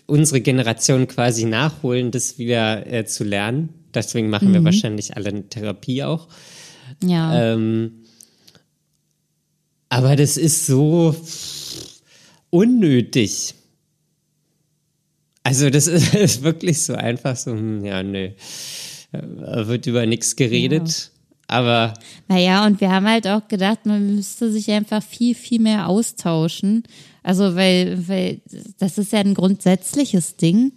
unsere 0.06 0.40
Generation 0.40 1.06
quasi 1.06 1.44
nachholen, 1.44 2.10
das 2.10 2.38
wieder 2.38 2.86
äh, 2.86 3.04
zu 3.04 3.24
lernen. 3.24 3.70
Deswegen 3.94 4.30
machen 4.30 4.48
mhm. 4.48 4.54
wir 4.54 4.64
wahrscheinlich 4.64 5.16
alle 5.16 5.28
eine 5.28 5.48
Therapie 5.48 6.02
auch. 6.02 6.28
Ja. 7.02 7.54
Ähm, 7.54 8.04
aber 9.88 10.16
das 10.16 10.36
ist 10.36 10.66
so 10.66 11.14
unnötig. 12.50 13.54
Also 15.44 15.70
das 15.70 15.86
ist, 15.86 16.14
ist 16.16 16.42
wirklich 16.42 16.82
so 16.82 16.94
einfach 16.94 17.36
so, 17.36 17.52
hm, 17.52 17.84
ja, 17.84 18.02
nö, 18.02 18.30
äh, 19.12 19.66
wird 19.66 19.86
über 19.86 20.06
nichts 20.06 20.36
geredet. 20.36 21.12
Aber. 21.46 21.94
Naja, 22.28 22.66
und 22.66 22.80
wir 22.80 22.90
haben 22.90 23.06
halt 23.06 23.26
auch 23.26 23.48
gedacht, 23.48 23.86
man 23.86 24.14
müsste 24.14 24.50
sich 24.50 24.70
einfach 24.70 25.02
viel, 25.02 25.34
viel 25.34 25.60
mehr 25.60 25.88
austauschen. 25.88 26.84
Also, 27.22 27.54
weil, 27.54 28.08
weil 28.08 28.40
das 28.78 28.98
ist 28.98 29.12
ja 29.12 29.20
ein 29.20 29.34
grundsätzliches 29.34 30.36
Ding. 30.36 30.72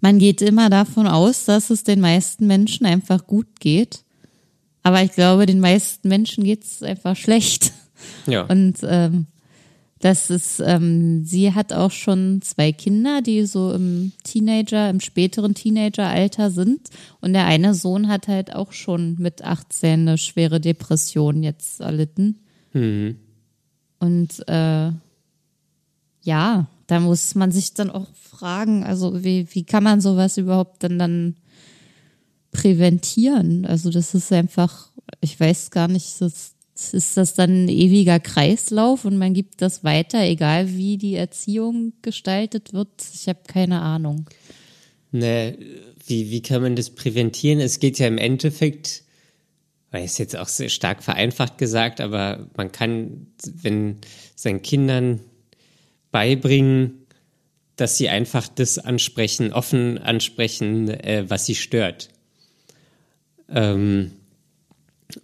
Man 0.00 0.18
geht 0.18 0.42
immer 0.42 0.68
davon 0.68 1.06
aus, 1.06 1.44
dass 1.44 1.70
es 1.70 1.84
den 1.84 2.00
meisten 2.00 2.46
Menschen 2.46 2.86
einfach 2.86 3.26
gut 3.26 3.60
geht. 3.60 4.04
Aber 4.82 5.02
ich 5.02 5.12
glaube, 5.12 5.46
den 5.46 5.60
meisten 5.60 6.08
Menschen 6.08 6.42
geht 6.44 6.64
es 6.64 6.82
einfach 6.82 7.16
schlecht. 7.16 7.72
Ja. 8.26 8.42
Und 8.42 8.78
ähm, 8.82 9.26
Das 10.02 10.30
ist, 10.30 10.58
ähm, 10.58 11.24
sie 11.24 11.54
hat 11.54 11.72
auch 11.72 11.92
schon 11.92 12.42
zwei 12.42 12.72
Kinder, 12.72 13.22
die 13.22 13.46
so 13.46 13.72
im 13.72 14.10
Teenager, 14.24 14.90
im 14.90 14.98
späteren 14.98 15.54
Teenageralter 15.54 16.50
sind. 16.50 16.90
Und 17.20 17.34
der 17.34 17.46
eine 17.46 17.72
Sohn 17.72 18.08
hat 18.08 18.26
halt 18.26 18.52
auch 18.52 18.72
schon 18.72 19.14
mit 19.20 19.44
18 19.44 20.00
eine 20.00 20.18
schwere 20.18 20.58
Depression 20.60 21.44
jetzt 21.44 21.78
erlitten. 21.78 22.40
Mhm. 22.72 23.16
Und 24.00 24.42
äh, 24.48 24.90
ja, 26.22 26.66
da 26.88 27.00
muss 27.00 27.36
man 27.36 27.52
sich 27.52 27.74
dann 27.74 27.88
auch 27.88 28.08
fragen, 28.14 28.82
also 28.82 29.22
wie, 29.22 29.46
wie 29.54 29.62
kann 29.62 29.84
man 29.84 30.00
sowas 30.00 30.36
überhaupt 30.36 30.82
dann 30.82 30.98
dann 30.98 31.36
präventieren? 32.50 33.66
Also 33.66 33.90
das 33.90 34.16
ist 34.16 34.32
einfach, 34.32 34.90
ich 35.20 35.38
weiß 35.38 35.70
gar 35.70 35.86
nicht, 35.86 36.20
das, 36.20 36.54
ist 36.92 37.16
das 37.16 37.34
dann 37.34 37.64
ein 37.64 37.68
ewiger 37.68 38.20
Kreislauf 38.20 39.04
und 39.04 39.16
man 39.16 39.34
gibt 39.34 39.62
das 39.62 39.84
weiter, 39.84 40.22
egal 40.22 40.74
wie 40.74 40.98
die 40.98 41.14
Erziehung 41.14 41.92
gestaltet 42.02 42.72
wird? 42.72 42.88
Ich 43.14 43.28
habe 43.28 43.40
keine 43.46 43.80
Ahnung. 43.80 44.28
Ne, 45.12 45.58
wie, 46.06 46.30
wie 46.30 46.42
kann 46.42 46.62
man 46.62 46.76
das 46.76 46.90
präventieren? 46.90 47.60
Es 47.60 47.80
geht 47.80 47.98
ja 47.98 48.06
im 48.06 48.18
Endeffekt, 48.18 49.04
weil 49.90 50.04
ist 50.04 50.18
jetzt 50.18 50.36
auch 50.36 50.48
sehr 50.48 50.68
stark 50.70 51.02
vereinfacht 51.02 51.58
gesagt, 51.58 52.00
aber 52.00 52.48
man 52.56 52.72
kann, 52.72 53.26
wenn 53.44 53.98
seinen 54.34 54.62
Kindern 54.62 55.20
beibringen, 56.10 57.06
dass 57.76 57.96
sie 57.96 58.08
einfach 58.08 58.48
das 58.48 58.78
ansprechen, 58.78 59.52
offen 59.52 59.98
ansprechen, 59.98 60.88
äh, 60.88 61.24
was 61.28 61.46
sie 61.46 61.54
stört. 61.54 62.08
Ähm, 63.48 64.12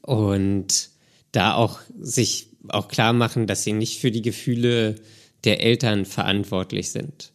und 0.02 0.90
da 1.32 1.54
auch 1.54 1.78
sich 2.00 2.48
auch 2.68 2.88
klar 2.88 3.12
machen, 3.12 3.46
dass 3.46 3.64
sie 3.64 3.72
nicht 3.72 4.00
für 4.00 4.10
die 4.10 4.22
Gefühle 4.22 4.96
der 5.44 5.62
Eltern 5.62 6.04
verantwortlich 6.04 6.90
sind. 6.90 7.32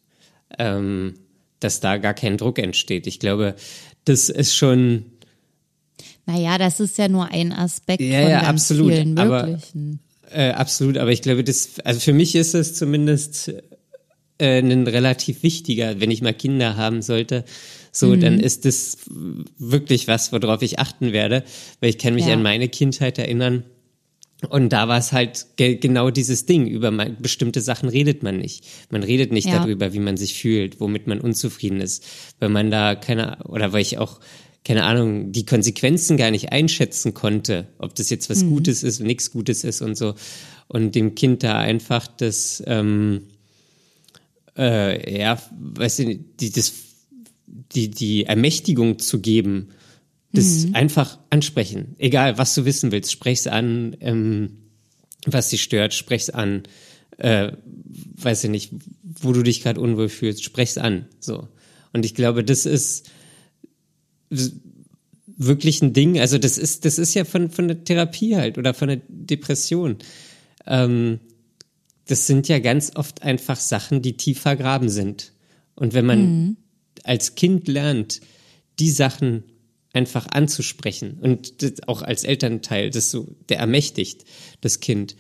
Ähm, 0.60 1.16
dass 1.60 1.80
da 1.80 1.98
gar 1.98 2.14
kein 2.14 2.38
Druck 2.38 2.60
entsteht. 2.60 3.08
Ich 3.08 3.20
glaube, 3.20 3.56
das 4.06 4.30
ist 4.30 4.54
schon. 4.54 5.06
Naja, 6.26 6.58
das 6.58 6.80
ist 6.80 6.98
ja 6.98 7.08
nur 7.08 7.32
ein 7.32 7.52
Aspekt 7.52 8.02
ja, 8.02 8.22
von 8.22 8.30
ja, 8.30 8.42
absolut, 8.44 8.94
vielen 8.94 9.18
aber- 9.18 9.46
möglichen. 9.48 10.00
Äh, 10.32 10.52
absolut, 10.52 10.98
aber 10.98 11.12
ich 11.12 11.22
glaube, 11.22 11.44
das, 11.44 11.80
also 11.82 12.00
für 12.00 12.14
mich 12.14 12.34
ist 12.36 12.56
es 12.56 12.74
zumindest 12.74 13.54
äh, 14.40 14.60
ein 14.60 14.88
relativ 14.88 15.44
wichtiger, 15.44 16.00
wenn 16.00 16.10
ich 16.10 16.22
mal 16.24 16.34
Kinder 16.34 16.76
haben 16.76 17.02
sollte, 17.04 17.46
so, 17.92 18.16
dann 18.16 18.40
ist 18.40 18.66
das 18.66 18.98
wirklich 19.60 20.08
was, 20.08 20.32
worauf 20.32 20.64
ich 20.64 20.80
achten 20.80 21.14
werde, 21.14 21.44
weil 21.80 21.92
ich 21.92 22.00
kann 22.00 22.16
mich 22.16 22.26
Ja. 22.26 22.34
an 22.34 22.42
meine 22.42 22.68
Kindheit 22.68 23.20
erinnern. 23.20 23.64
Und 24.50 24.70
da 24.70 24.88
war 24.88 24.98
es 24.98 25.12
halt 25.12 25.46
ge 25.56 25.76
genau 25.76 26.10
dieses 26.10 26.46
Ding. 26.46 26.68
Über 26.68 26.92
man, 26.92 27.18
bestimmte 27.22 27.62
Sachen 27.62 27.90
redet 27.90 28.24
man 28.24 28.38
nicht. 28.38 28.66
Man 28.90 29.04
redet 29.04 29.32
nicht 29.32 29.48
Ja. 29.48 29.60
darüber, 29.60 29.94
wie 29.94 30.00
man 30.00 30.18
sich 30.18 30.36
fühlt, 30.36 30.80
womit 30.80 31.08
man 31.08 31.20
unzufrieden 31.22 31.82
ist. 31.82 32.06
Weil 32.40 32.50
man 32.50 32.72
da 32.72 32.96
keine, 32.96 33.38
oder 33.46 33.74
weil 33.74 33.82
ich 33.82 33.98
auch, 33.98 34.20
keine 34.66 34.84
Ahnung, 34.84 35.32
die 35.32 35.46
Konsequenzen 35.46 36.16
gar 36.18 36.32
nicht 36.32 36.52
einschätzen 36.52 37.14
konnte, 37.14 37.68
ob 37.80 37.96
das 37.96 38.10
jetzt 38.10 38.30
was 38.30 38.46
Gutes 38.46 38.84
ist 38.84 39.02
nichts 39.02 39.32
Gutes 39.32 39.64
ist 39.64 39.82
und 39.82 39.96
so. 39.98 40.16
Und 40.68 40.96
dem 40.96 41.16
Kind 41.16 41.44
da 41.44 41.60
einfach 41.60 42.08
das, 42.08 42.64
ähm, 42.66 43.24
äh, 44.58 45.20
ja, 45.22 45.42
weißt 45.76 46.00
du, 46.00 46.16
die, 46.40 46.52
das, 46.52 46.74
die, 47.48 47.90
die 47.90 48.24
Ermächtigung 48.26 49.00
zu 49.00 49.20
geben, 49.20 49.70
das 50.34 50.68
einfach 50.74 51.20
ansprechen. 51.30 51.96
Egal, 52.00 52.38
was 52.38 52.56
du 52.56 52.66
wissen 52.66 52.92
willst, 52.92 53.12
sprech's 53.12 53.48
an, 53.48 53.96
ähm, 54.00 54.58
was 55.26 55.50
dich 55.50 55.64
stört, 55.64 55.94
sprech's 55.94 56.30
an, 56.30 56.64
äh, 57.18 57.52
weiß 58.16 58.44
ich 58.44 58.50
nicht, 58.50 58.72
wo 59.04 59.32
du 59.32 59.44
dich 59.44 59.62
gerade 59.62 59.80
unwohl 59.80 60.10
fühlst, 60.10 60.44
sprech's 60.44 60.78
an. 60.78 61.06
So. 61.20 61.48
Und 61.94 62.06
ich 62.06 62.16
glaube, 62.16 62.44
das 62.44 62.66
ist 62.66 63.10
wirklich 65.26 65.82
ein 65.82 65.94
Ding. 65.94 66.20
Also 66.20 66.38
das 66.38 66.58
ist, 66.58 66.86
das 66.86 66.98
ist 66.98 67.14
ja 67.14 67.26
von, 67.26 67.50
von 67.50 67.68
der 67.68 67.84
Therapie 67.84 68.36
halt 68.36 68.58
oder 68.58 68.74
von 68.74 68.88
der 68.88 69.02
Depression. 69.08 69.98
Ähm, 70.66 71.20
das 72.08 72.28
sind 72.28 72.48
ja 72.48 72.60
ganz 72.60 72.94
oft 72.96 73.22
einfach 73.22 73.60
Sachen, 73.60 74.02
die 74.02 74.18
tief 74.18 74.42
vergraben 74.42 74.90
sind. 74.90 75.32
Und 75.76 75.94
wenn 75.94 76.06
man 76.06 76.58
als 77.04 77.36
Kind 77.36 77.68
lernt, 77.68 78.22
die 78.80 78.90
Sachen 78.90 79.44
einfach 79.94 80.28
anzusprechen 80.32 81.18
und 81.22 81.62
das 81.62 81.88
auch 81.88 82.02
als 82.02 82.24
Elternteil, 82.24 82.90
das 82.90 83.12
so, 83.12 83.36
der 83.50 83.60
ermächtigt 83.60 84.26
das 84.62 84.80
Kind, 84.80 85.16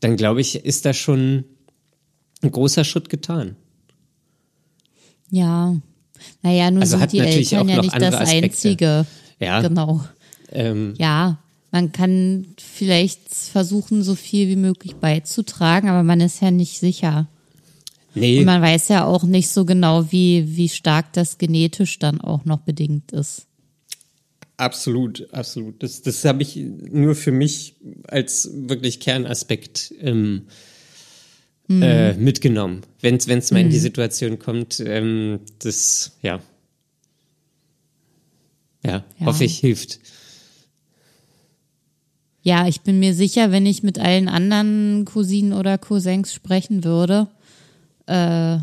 dann 0.00 0.16
glaube 0.16 0.40
ich, 0.40 0.56
ist 0.56 0.84
da 0.84 0.92
schon 0.92 1.44
ein 2.42 2.50
großer 2.50 2.84
Schritt 2.84 3.08
getan. 3.08 3.56
Ja. 5.30 5.76
Naja, 6.42 6.70
nun 6.70 6.82
Also 6.82 6.92
sind 6.92 7.00
hat 7.02 7.12
die 7.12 7.18
Eltern 7.20 7.60
auch 7.60 7.74
ja 7.74 7.80
nicht 7.82 7.94
das 8.00 8.14
Aspekte. 8.14 8.46
Einzige. 8.46 9.06
Ja, 9.38 9.60
Genau. 9.62 10.04
ähm, 10.50 10.94
Ja, 10.98 11.38
man 11.70 11.92
kann 11.92 12.46
vielleicht 12.58 13.34
versuchen, 13.34 14.02
so 14.02 14.14
viel 14.14 14.48
wie 14.48 14.56
möglich 14.56 14.96
beizutragen, 14.96 15.88
aber 15.88 16.02
man 16.02 16.20
ist 16.20 16.40
ja 16.40 16.50
nicht 16.50 16.78
sicher. 16.78 17.26
nee, 18.14 18.38
Und 18.38 18.46
man 18.46 18.62
weiß 18.62 18.88
ja 18.88 19.04
auch 19.04 19.24
nicht 19.24 19.50
so 19.50 19.64
genau, 19.64 20.10
wie, 20.10 20.56
wie 20.56 20.68
stark 20.68 21.12
das 21.12 21.38
genetisch 21.38 21.98
dann 21.98 22.20
auch 22.20 22.44
noch 22.44 22.60
bedingt 22.60 23.12
ist. 23.12 23.45
Absolut, 24.58 25.32
absolut. 25.34 25.82
Das, 25.82 26.02
das 26.02 26.24
habe 26.24 26.42
ich 26.42 26.56
nur 26.56 27.14
für 27.14 27.32
mich 27.32 27.76
als 28.08 28.50
wirklich 28.52 29.00
Kernaspekt 29.00 29.92
ähm, 30.00 30.46
äh, 31.68 32.14
mitgenommen. 32.14 32.82
Wenn 33.00 33.16
es 33.16 33.50
mal 33.50 33.60
in 33.60 33.70
die 33.70 33.78
Situation 33.78 34.38
kommt, 34.38 34.80
ähm, 34.80 35.40
das, 35.58 36.16
ja. 36.22 36.40
ja. 38.82 39.04
Ja. 39.18 39.26
hoffe 39.26 39.44
ich, 39.44 39.58
hilft. 39.58 39.98
Ja, 42.42 42.68
ich 42.68 42.82
bin 42.82 43.00
mir 43.00 43.12
sicher, 43.12 43.50
wenn 43.50 43.66
ich 43.66 43.82
mit 43.82 43.98
allen 43.98 44.28
anderen 44.28 45.04
Cousinen 45.04 45.52
oder 45.52 45.78
Cousins 45.78 46.32
sprechen 46.32 46.84
würde 46.84 47.26
äh, 48.06 48.58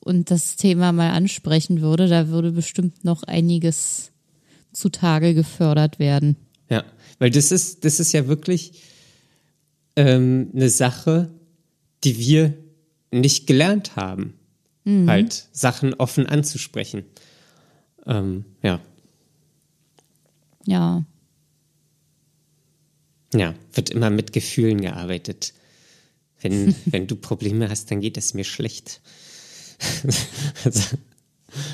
und 0.00 0.30
das 0.30 0.56
Thema 0.56 0.92
mal 0.92 1.10
ansprechen 1.10 1.82
würde, 1.82 2.08
da 2.08 2.28
würde 2.28 2.50
bestimmt 2.50 3.04
noch 3.04 3.22
einiges 3.22 4.10
zutage 4.72 5.34
gefördert 5.34 5.98
werden. 5.98 6.36
Ja, 6.68 6.84
weil 7.18 7.30
das 7.30 7.52
ist, 7.52 7.84
das 7.84 8.00
ist 8.00 8.12
ja 8.12 8.28
wirklich 8.28 8.82
ähm, 9.96 10.50
eine 10.54 10.70
Sache, 10.70 11.30
die 12.04 12.18
wir 12.18 12.54
nicht 13.10 13.46
gelernt 13.46 13.96
haben, 13.96 14.34
halt 15.06 15.48
Sachen 15.52 15.94
offen 15.94 16.26
anzusprechen. 16.26 17.04
Ähm, 18.06 18.44
ja, 18.62 18.80
Ja, 20.64 21.04
ja, 23.34 23.54
wird 23.72 23.90
immer 23.90 24.10
mit 24.10 24.32
Gefühlen 24.32 24.80
gearbeitet. 24.80 25.52
Wenn, 26.40 26.74
wenn 26.86 27.06
du 27.06 27.16
Probleme 27.16 27.68
hast, 27.68 27.90
dann 27.90 28.00
geht 28.00 28.16
es 28.16 28.34
mir 28.34 28.44
schlecht. 28.44 29.00
also, 30.64 30.96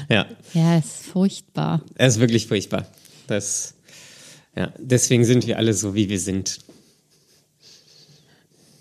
ja, 0.08 0.26
ja, 0.52 0.78
ist 0.78 1.06
furchtbar. 1.06 1.82
es 1.96 2.14
ist 2.14 2.20
wirklich 2.20 2.46
furchtbar. 2.46 2.86
Das, 3.26 3.74
ja, 4.56 4.72
deswegen 4.78 5.24
sind 5.24 5.46
wir 5.46 5.58
alle 5.58 5.74
so, 5.74 5.94
wie 5.94 6.08
wir 6.08 6.20
sind. 6.20 6.58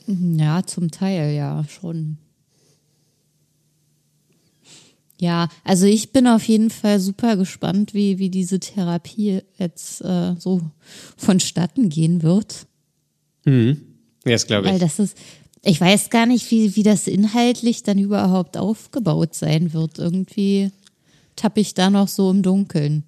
Ja, 0.07 0.63
zum 0.65 0.91
Teil, 0.91 1.33
ja, 1.33 1.63
schon. 1.69 2.17
Ja, 5.19 5.47
also 5.63 5.85
ich 5.85 6.11
bin 6.11 6.27
auf 6.27 6.43
jeden 6.43 6.69
Fall 6.69 6.99
super 6.99 7.37
gespannt, 7.37 7.93
wie, 7.93 8.19
wie 8.19 8.29
diese 8.29 8.59
Therapie 8.59 9.41
jetzt 9.57 10.01
äh, 10.01 10.35
so 10.37 10.61
vonstatten 11.15 11.87
gehen 11.87 12.23
wird. 12.23 12.67
Ja, 13.45 13.75
das 14.25 14.47
glaube 14.47 14.67
Weil 14.67 14.75
ich. 14.75 14.81
das 14.81 14.99
ist, 14.99 15.17
ich 15.63 15.79
weiß 15.79 16.09
gar 16.09 16.25
nicht, 16.25 16.51
wie, 16.51 16.75
wie 16.75 16.83
das 16.83 17.07
inhaltlich 17.07 17.83
dann 17.83 17.99
überhaupt 17.99 18.57
aufgebaut 18.57 19.33
sein 19.33 19.71
wird. 19.71 19.97
Irgendwie 19.97 20.71
tappe 21.35 21.59
ich 21.61 21.73
da 21.73 21.89
noch 21.89 22.07
so 22.07 22.29
im 22.31 22.41
Dunkeln. 22.41 23.03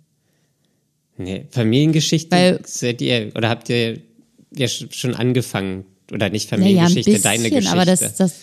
Nee, 1.17 1.45
Familiengeschichte 1.51 2.31
Weil- 2.35 2.59
seid 2.65 3.01
ihr, 3.01 3.31
oder 3.35 3.49
habt 3.49 3.69
ihr 3.69 4.01
ja 4.55 4.65
sch- 4.67 4.91
schon 4.93 5.13
angefangen? 5.15 5.85
Oder 6.11 6.29
nicht 6.29 6.49
Familiengeschichte, 6.49 7.11
bisschen, 7.11 7.23
deine 7.23 7.49
Geschichte. 7.49 7.71
aber 7.71 7.85
das, 7.85 8.15
das, 8.15 8.33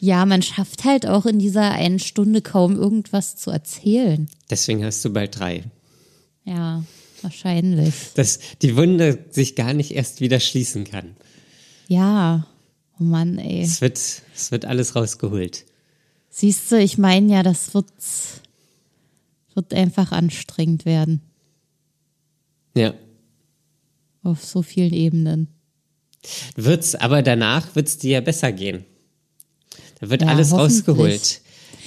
ja, 0.00 0.26
man 0.26 0.42
schafft 0.42 0.84
halt 0.84 1.06
auch 1.06 1.24
in 1.26 1.38
dieser 1.38 1.70
einen 1.70 1.98
Stunde 2.00 2.42
kaum 2.42 2.76
irgendwas 2.76 3.36
zu 3.36 3.50
erzählen. 3.50 4.28
Deswegen 4.50 4.84
hast 4.84 5.04
du 5.04 5.12
bald 5.12 5.38
drei. 5.38 5.62
Ja, 6.44 6.84
wahrscheinlich. 7.22 7.94
Dass 8.14 8.40
die 8.62 8.76
Wunde 8.76 9.18
sich 9.30 9.54
gar 9.54 9.72
nicht 9.72 9.92
erst 9.92 10.20
wieder 10.20 10.40
schließen 10.40 10.84
kann. 10.84 11.16
Ja, 11.88 12.46
oh 12.98 13.04
Mann, 13.04 13.38
ey. 13.38 13.62
Es 13.62 13.80
wird, 13.80 13.98
es 14.34 14.50
wird 14.50 14.64
alles 14.64 14.96
rausgeholt. 14.96 15.64
Siehst 16.30 16.72
du, 16.72 16.78
ich 16.78 16.98
meine 16.98 17.32
ja, 17.32 17.42
das 17.44 17.72
wird, 17.72 17.86
wird 19.56 19.74
einfach 19.74 20.12
anstrengend 20.12 20.84
werden. 20.84 21.22
Ja. 22.76 22.94
Auf 24.22 24.44
so 24.44 24.62
vielen 24.62 24.92
Ebenen. 24.92 25.48
Wird's, 26.54 26.94
aber 26.94 27.22
danach 27.22 27.74
wird's 27.74 27.98
dir 27.98 28.12
ja 28.12 28.20
besser 28.20 28.52
gehen. 28.52 28.84
Da 30.00 30.10
wird 30.10 30.22
Ja, 30.22 30.28
alles 30.28 30.52
rausgeholt. 30.52 31.40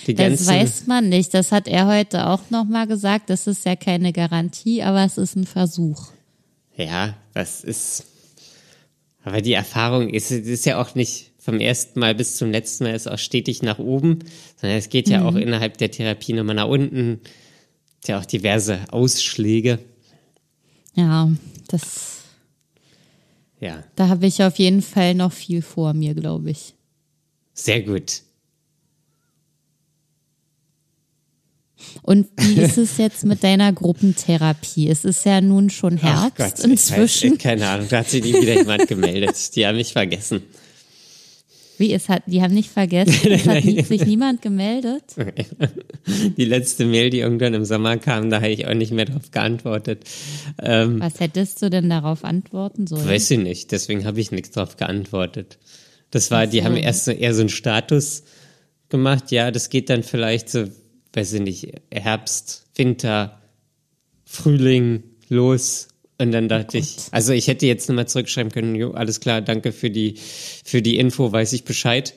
Das 0.08 0.48
weiß 0.48 0.88
man 0.88 1.10
nicht. 1.10 1.34
Das 1.34 1.52
hat 1.52 1.68
er 1.68 1.88
heute 1.88 2.28
auch 2.28 2.50
nochmal 2.50 2.88
gesagt. 2.88 3.30
Das 3.30 3.48
ist 3.48 3.66
ja 3.66 3.76
keine 3.76 4.12
Garantie, 4.14 4.82
aber 4.82 5.04
es 5.04 5.18
ist 5.18 5.36
ein 5.36 5.46
Versuch. 5.46 6.08
Ja, 6.76 7.16
das 7.34 7.64
ist. 7.64 8.06
Aber 9.24 9.42
die 9.42 9.54
Erfahrung 9.54 10.10
ist, 10.10 10.32
ist 10.32 10.66
ja 10.66 10.82
auch 10.82 10.96
nicht 10.96 11.32
vom 11.38 11.60
ersten 11.60 12.00
Mal 12.00 12.16
bis 12.16 12.38
zum 12.38 12.52
letzten 12.52 12.86
Mal 12.86 12.96
ist 12.96 13.10
auch 13.10 13.18
stetig 13.18 13.62
nach 13.62 13.80
oben, 13.80 14.20
sondern 14.60 14.78
es 14.78 14.90
geht 14.90 15.10
ja 15.10 15.26
auch 15.26 15.36
innerhalb 15.36 15.78
der 15.78 15.92
Therapie 15.92 16.34
nochmal 16.34 16.56
nach 16.56 16.68
unten. 16.68 17.22
Ja 18.06 18.20
auch 18.20 18.26
diverse 18.26 18.80
Ausschläge. 18.92 19.80
Ja, 20.96 21.32
das, 21.68 22.22
Ja, 23.60 23.84
da 23.96 24.08
habe 24.08 24.26
ich 24.28 24.42
auf 24.44 24.58
jeden 24.58 24.82
Fall 24.82 25.14
noch 25.16 25.32
viel 25.32 25.62
vor 25.62 25.94
mir, 25.94 26.14
glaube 26.14 26.52
ich. 26.52 26.74
sehr 27.54 27.82
gut. 27.82 28.22
Und 32.02 32.28
wie 32.38 32.60
ist 32.62 32.78
es 32.78 32.98
jetzt 32.98 33.24
mit 33.26 33.44
deiner 33.44 33.72
Gruppentherapie? 33.72 34.90
Es 34.90 35.06
ist 35.06 35.26
ja 35.26 35.42
nun 35.42 35.70
schon 35.70 35.98
Herbst 35.98 36.38
Gott, 36.38 36.60
inzwischen. 36.66 37.28
Ich 37.28 37.34
weiß, 37.34 37.44
keine 37.44 37.68
Ahnung, 37.68 37.88
da 37.90 38.00
hat 38.00 38.10
sich 38.10 38.24
nie 38.24 38.34
wieder 38.34 38.56
jemand 38.56 38.88
gemeldet. 38.88 39.56
Die 39.56 39.66
haben 39.66 39.78
mich 39.78 39.94
vergessen. 39.94 40.42
Wie 41.80 41.94
es 41.94 42.10
hat, 42.10 42.24
die 42.26 42.42
haben 42.42 42.54
nicht 42.54 42.70
vergessen, 42.70 43.32
es 43.32 43.48
hat 43.48 43.64
nie, 43.64 43.82
sich 43.84 44.06
niemand 44.06 44.42
gemeldet. 44.42 45.04
Die 46.38 46.44
letzte 46.44 46.86
Mail, 46.86 47.10
die 47.10 47.20
irgendwann 47.20 47.54
im 47.54 47.64
Sommer 47.64 47.98
kam, 47.98 48.30
da 48.30 48.38
habe 48.38 48.50
ich 48.50 48.68
auch 48.68 48.74
nicht 48.74 48.92
mehr 48.92 49.06
darauf 49.06 49.32
geantwortet. 49.32 50.04
Ähm, 50.62 51.00
Was 51.00 51.22
hättest 51.22 51.62
du 51.62 51.70
denn 51.70 51.90
darauf 51.90 52.26
antworten 52.26 52.86
sollen? 52.86 53.08
Weiß 53.08 53.32
ich 53.32 53.40
nicht, 53.40 53.72
deswegen 53.72 54.06
habe 54.06 54.20
ich 54.20 54.32
nichts 54.32 54.52
darauf 54.52 54.76
geantwortet. 54.76 55.58
Das 56.12 56.32
war, 56.32 56.48
die 56.48 56.60
so. 56.60 56.64
haben 56.66 56.76
erst 56.76 57.06
so, 57.06 57.12
eher 57.12 57.34
so 57.34 57.42
einen 57.42 57.50
Status 57.50 58.24
gemacht, 58.90 59.32
ja, 59.32 59.50
das 59.52 59.70
geht 59.70 59.90
dann 59.90 60.04
vielleicht 60.04 60.50
so, 60.50 60.66
weiß 61.14 61.34
ich 61.34 61.42
nicht, 61.42 61.74
Herbst, 61.92 62.66
Winter, 62.76 63.40
Frühling 64.26 65.04
los. 65.30 65.89
Und 66.22 66.34
dann 66.34 66.50
dachte 66.50 66.78
ich, 66.78 66.98
also 67.12 67.32
ich 67.32 67.48
hätte 67.48 67.66
jetzt 67.66 67.88
nochmal 67.88 68.08
zurückschreiben 68.08 68.52
können, 68.52 68.76
jo, 68.76 68.92
alles 68.92 69.22
klar, 69.22 69.42
danke 69.42 69.72
für 69.72 69.90
die, 69.90 70.16
für 70.66 70.82
die 70.82 70.98
Info, 70.98 71.32
weiß 71.32 71.54
ich 71.54 71.64
Bescheid. 71.64 72.14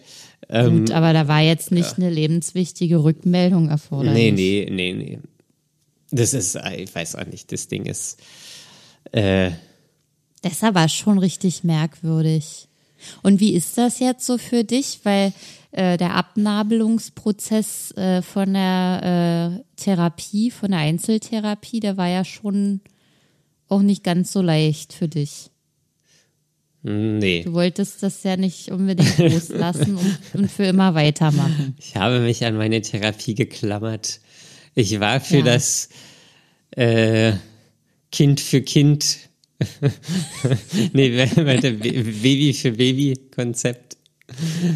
Ähm, 0.49 0.81
Gut, 0.81 0.91
aber 0.91 1.13
da 1.13 1.29
war 1.29 1.41
jetzt 1.41 1.71
nicht 1.71 1.99
eine 1.99 2.11
lebenswichtige 2.11 3.05
Rückmeldung 3.05 3.69
erforderlich. 3.69 4.33
nee, 4.33 4.67
nee, 4.67 4.69
nee, 4.71 4.93
nee. 4.93 5.19
Das 6.11 6.35
ist, 6.35 6.59
ich 6.77 6.95
weiß 6.95 7.15
auch 7.15 7.27
nicht, 7.27 7.53
das 7.53 7.69
Ding 7.69 7.87
ist, 7.87 8.21
äh, 9.13 9.51
Das 10.43 10.55
ist 10.55 10.65
aber 10.65 10.89
schon 10.89 11.19
richtig 11.19 11.63
merkwürdig. 11.63 12.69
Und 13.23 13.41
wie 13.41 13.55
ist 13.55 13.79
das 13.79 14.01
jetzt 14.01 14.27
so 14.27 14.37
für 14.37 14.65
dich? 14.65 15.01
Weil 15.05 15.33
äh, 15.71 15.97
der 15.97 16.15
Abnabelungsprozess 16.15 17.93
äh, 17.93 18.21
von 18.21 18.53
der 18.53 19.63
äh, 19.63 19.81
Therapie, 19.81 20.51
von 20.51 20.73
der 20.73 20.81
Einzeltherapie, 20.81 21.81
der 21.81 21.97
war 21.97 22.09
ja 22.09 22.25
schon 22.25 22.81
auch 23.73 23.83
nicht 23.83 24.05
ganz 24.05 24.33
so 24.33 24.41
leicht 24.43 24.93
für 24.93 25.09
dich. 25.09 25.51
nee. 26.83 27.43
Du 27.45 27.53
wolltest 27.53 28.03
das 28.03 28.23
ja 28.23 28.37
nicht 28.37 28.71
unbedingt 28.71 29.17
loslassen 29.19 29.97
und, 29.97 30.17
und 30.35 30.51
für 30.51 30.65
immer 30.65 30.95
weitermachen. 30.95 31.77
Ich 31.79 31.97
habe 31.97 32.21
mich 32.21 32.45
an 32.45 32.57
meine 32.57 32.81
Therapie 32.83 33.35
geklammert. 33.35 34.21
Ich 34.75 34.99
war 35.01 35.21
für 35.21 35.39
Ja. 35.39 35.45
das 35.45 35.89
äh, 36.73 37.33
Kind 38.11 38.41
für 38.41 38.63
Kind, 38.63 39.19
nee, 40.93 41.17
warte, 41.37 41.73
Baby 41.75 42.53
für 42.53 42.73
Baby 42.73 43.15
Konzept. 43.35 43.97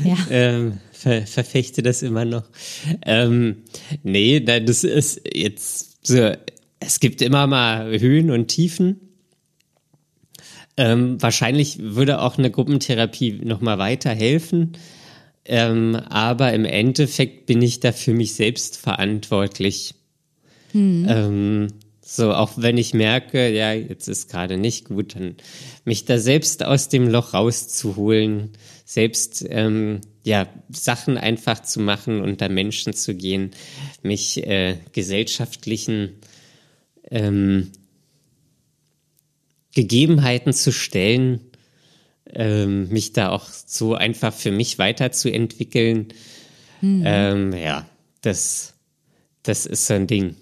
Ja. 0.05 0.16
Ähm, 0.30 0.78
ver 0.92 1.26
verfechte 1.26 1.82
das 1.82 2.03
immer 2.03 2.24
noch. 2.24 2.44
Ähm, 3.05 3.62
nee, 4.03 4.40
da- 4.40 4.61
das 4.61 4.84
ist 4.84 5.22
jetzt 5.34 6.07
so, 6.07 6.32
es 6.87 7.01
gibt 7.01 7.20
immer 7.20 7.47
mal 7.47 7.99
Höhen 7.99 8.30
und 8.30 8.49
Tiefen. 8.49 9.01
Ähm, 10.76 11.20
wahrscheinlich 11.20 11.78
würde 11.80 12.20
auch 12.20 12.39
eine 12.39 12.51
Gruppentherapie 12.51 13.41
nochmal 13.45 13.78
weiterhelfen. 13.78 14.72
Ähm, 15.45 15.97
aber 15.97 16.53
im 16.53 16.64
Endeffekt 16.64 17.47
bin 17.47 17.62
ich 17.62 17.80
da 17.80 17.93
für 17.93 18.12
mich 18.12 18.34
selbst 18.34 18.76
verantwortlich. 18.76 19.95
Ähm, 21.09 21.68
so, 22.03 22.32
auch 22.32 22.53
wenn 22.57 22.78
ich 22.78 22.95
merke, 22.95 23.51
ja, 23.53 23.72
jetzt 23.72 24.09
ist 24.09 24.30
gerade 24.30 24.59
nicht 24.59 24.87
gut, 24.87 25.16
dann 25.16 25.37
mich 25.84 26.05
da 26.05 26.18
selbst 26.18 26.64
aus 26.64 26.89
dem 26.89 27.09
Loch 27.09 27.34
rauszuholen, 27.34 28.51
selbst 28.84 29.45
ähm, 29.49 30.01
ja 30.24 30.47
Sachen 30.68 31.18
einfach 31.18 31.62
zu 31.62 31.80
machen, 31.80 32.20
unter 32.20 32.49
Menschen 32.49 32.93
zu 32.93 33.14
gehen, 33.14 33.51
mich 34.03 34.47
äh, 34.47 34.76
gesellschaftlichen 34.93 36.20
ähm, 37.11 37.70
Gegebenheiten 39.74 40.52
zu 40.52 40.72
stellen, 40.72 41.40
ähm, 42.32 42.88
mich 42.88 43.12
da 43.12 43.30
auch 43.30 43.46
so 43.48 43.94
einfach 43.94 44.32
für 44.32 44.50
mich 44.50 44.78
weiterzuentwickeln. 44.78 46.09
Ähm, 46.82 47.52
ja, 47.52 47.86
das, 48.20 48.74
das 49.42 49.66
ist 49.66 49.86
so 49.86 49.94
ein 49.94 50.07
Ding. 50.07 50.36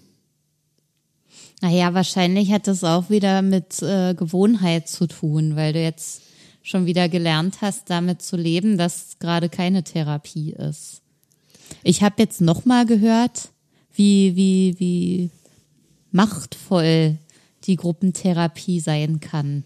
Naja, 1.61 1.93
wahrscheinlich 1.93 2.51
hat 2.51 2.67
das 2.67 2.83
auch 2.83 3.09
wieder 3.09 3.41
mit 3.41 3.81
äh, 3.81 4.13
Gewohnheit 4.13 4.87
zu 4.87 5.07
tun, 5.07 5.55
weil 5.55 5.73
du 5.73 5.81
jetzt 5.81 6.21
schon 6.61 6.85
wieder 6.85 7.09
gelernt 7.09 7.57
hast, 7.61 7.89
damit 7.89 8.21
zu 8.21 8.37
leben, 8.37 8.77
dass 8.77 9.17
gerade 9.19 9.49
keine 9.49 9.83
Therapie 9.83 10.51
ist. 10.51 11.01
Ich 11.83 12.03
habe 12.03 12.15
jetzt 12.19 12.41
noch 12.41 12.65
mal 12.65 12.85
gehört, 12.85 13.49
wie, 13.93 14.35
wie, 14.35 14.75
wie 14.79 15.29
machtvoll 16.15 17.17
die 17.65 17.75
Gruppentherapie 17.75 18.79
sein 18.79 19.19
kann. 19.19 19.65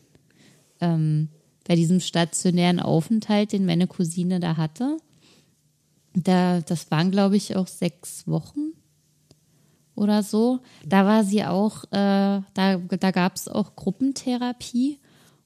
Ähm, 0.82 1.30
bei 1.68 1.76
diesem 1.76 2.00
stationären 2.00 2.80
Aufenthalt, 2.80 3.52
den 3.52 3.68
meine 3.68 3.86
Cousine 3.86 4.40
da 4.40 4.58
hatte, 4.58 4.98
da, 6.14 6.62
das 6.62 6.90
waren, 6.90 7.12
glaube 7.12 7.38
ich, 7.38 7.56
auch 7.56 7.68
sechs 7.68 8.28
Wochen 8.28 8.72
oder 9.96 10.24
so. 10.24 10.60
Da 10.88 11.06
war 11.06 11.24
sie 11.24 11.44
auch, 11.46 11.84
äh, 11.92 12.42
da, 12.54 12.78
da 12.78 13.12
gab 13.12 13.36
es 13.36 13.48
auch 13.48 13.76
Gruppentherapie. 13.76 14.98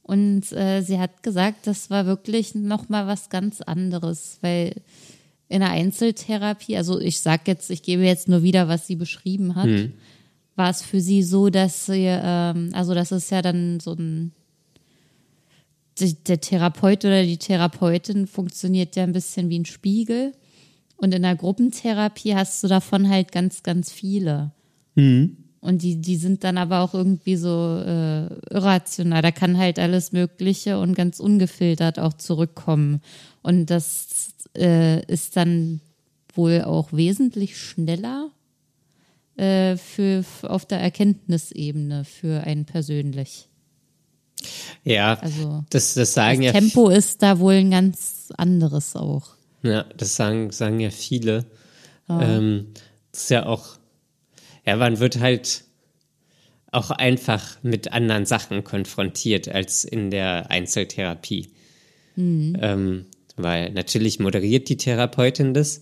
Und 0.03 0.51
äh, 0.53 0.81
sie 0.81 0.99
hat 0.99 1.21
gesagt, 1.21 1.67
das 1.67 1.89
war 1.89 2.05
wirklich 2.05 2.55
nochmal 2.55 3.07
was 3.07 3.29
ganz 3.29 3.61
anderes, 3.61 4.37
weil 4.41 4.81
in 5.49 5.59
der 5.59 5.71
Einzeltherapie, 5.71 6.77
also 6.77 6.99
ich 6.99 7.19
sag 7.19 7.47
jetzt, 7.47 7.69
ich 7.69 7.83
gebe 7.83 8.03
jetzt 8.03 8.29
nur 8.29 8.43
wieder, 8.43 8.69
was 8.69 8.87
sie 8.87 8.95
beschrieben 8.95 9.55
hat, 9.55 9.67
war 10.55 10.69
es 10.69 10.81
für 10.81 11.01
sie 11.01 11.23
so, 11.23 11.49
dass 11.49 11.85
sie, 11.85 12.05
ähm, 12.07 12.69
also 12.73 12.93
das 12.93 13.11
ist 13.11 13.31
ja 13.31 13.41
dann 13.41 13.79
so 13.79 13.93
ein, 13.93 14.31
der 15.99 16.41
Therapeut 16.41 17.05
oder 17.05 17.23
die 17.23 17.37
Therapeutin 17.37 18.27
funktioniert 18.27 18.95
ja 18.95 19.03
ein 19.03 19.13
bisschen 19.13 19.49
wie 19.49 19.59
ein 19.59 19.65
Spiegel. 19.65 20.33
Und 20.97 21.13
in 21.13 21.21
der 21.21 21.35
Gruppentherapie 21.35 22.35
hast 22.35 22.63
du 22.63 22.67
davon 22.67 23.09
halt 23.09 23.31
ganz, 23.31 23.63
ganz 23.63 23.91
viele. 23.91 24.51
Und 25.59 25.81
die, 25.81 26.01
die 26.01 26.17
sind 26.17 26.43
dann 26.43 26.57
aber 26.57 26.81
auch 26.81 26.93
irgendwie 26.93 27.35
so 27.35 27.77
äh, 27.77 28.27
irrational. 28.53 29.21
Da 29.21 29.31
kann 29.31 29.57
halt 29.57 29.79
alles 29.79 30.11
Mögliche 30.11 30.79
und 30.79 30.93
ganz 30.93 31.19
ungefiltert 31.19 31.99
auch 31.99 32.13
zurückkommen. 32.13 33.01
Und 33.41 33.69
das 33.69 34.33
äh, 34.57 35.05
ist 35.05 35.37
dann 35.37 35.79
wohl 36.33 36.63
auch 36.63 36.91
wesentlich 36.91 37.57
schneller 37.57 38.29
äh, 39.37 39.77
für, 39.77 40.23
auf 40.43 40.65
der 40.65 40.79
Erkenntnisebene 40.79 42.05
für 42.05 42.43
einen 42.43 42.65
persönlich. 42.65 43.47
Ja, 44.83 45.17
Also, 45.21 45.63
das, 45.69 45.93
das 45.93 46.13
sagen 46.13 46.41
Das 46.43 46.53
ja 46.53 46.59
Tempo 46.59 46.89
ist 46.89 47.21
da 47.23 47.39
wohl 47.39 47.53
ein 47.53 47.71
ganz 47.71 48.31
anderes 48.37 48.95
auch. 48.95 49.35
Ja, 49.63 49.85
das 49.95 50.15
sagen, 50.15 50.51
sagen 50.51 50.79
ja 50.79 50.89
viele. 50.89 51.45
Ähm, 52.09 52.67
das 53.11 53.23
ist 53.23 53.29
ja 53.29 53.45
auch, 53.45 53.77
ja, 54.65 54.75
man 54.75 54.99
wird 54.99 55.19
halt 55.19 55.63
auch 56.71 56.91
einfach 56.91 57.57
mit 57.63 57.93
anderen 57.93 58.25
Sachen 58.25 58.63
konfrontiert 58.63 59.47
als 59.47 59.85
in 59.85 60.11
der 60.11 60.51
Einzeltherapie. 60.51 61.49
Ähm, 62.61 63.05
weil 63.35 63.71
natürlich 63.71 64.19
moderiert 64.19 64.69
die 64.69 64.77
Therapeutin 64.77 65.53
das, 65.53 65.81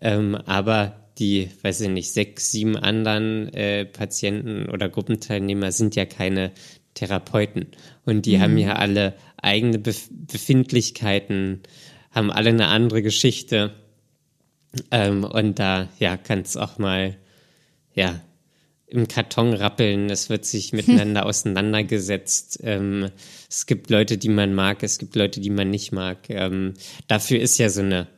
ähm, 0.00 0.34
aber 0.34 1.03
die, 1.18 1.50
weiß 1.62 1.82
ich 1.82 1.88
nicht, 1.88 2.12
sechs, 2.12 2.50
sieben 2.50 2.76
anderen 2.76 3.52
äh, 3.54 3.84
Patienten 3.84 4.68
oder 4.68 4.88
Gruppenteilnehmer 4.88 5.72
sind 5.72 5.96
ja 5.96 6.04
keine 6.06 6.52
Therapeuten. 6.94 7.66
Und 8.04 8.26
die 8.26 8.40
haben 8.40 8.58
ja 8.58 8.76
alle 8.76 9.14
eigene 9.40 9.78
Bef 9.78 10.08
Befindlichkeiten, 10.10 11.62
haben 12.10 12.30
alle 12.30 12.50
eine 12.50 12.68
andere 12.68 13.02
Geschichte. 13.02 13.74
Ähm, 14.90 15.24
und 15.24 15.58
da, 15.58 15.88
ja, 15.98 16.16
kann 16.16 16.40
es 16.40 16.56
auch 16.56 16.78
mal, 16.78 17.16
ja, 17.94 18.20
im 18.86 19.08
Karton 19.08 19.54
rappeln, 19.54 20.10
es 20.10 20.30
wird 20.30 20.44
sich 20.44 20.72
miteinander 20.72 21.26
auseinandergesetzt. 21.26 22.60
Ähm, 22.62 23.10
es 23.48 23.66
gibt 23.66 23.90
Leute, 23.90 24.18
die 24.18 24.28
man 24.28 24.54
mag, 24.54 24.82
es 24.82 24.98
gibt 24.98 25.16
Leute, 25.16 25.40
die 25.40 25.50
man 25.50 25.70
nicht 25.70 25.92
mag. 25.92 26.28
Ähm, 26.28 26.74
dafür 27.08 27.40
ist 27.40 27.58
ja 27.58 27.70
so 27.70 27.80
eine 27.80 28.08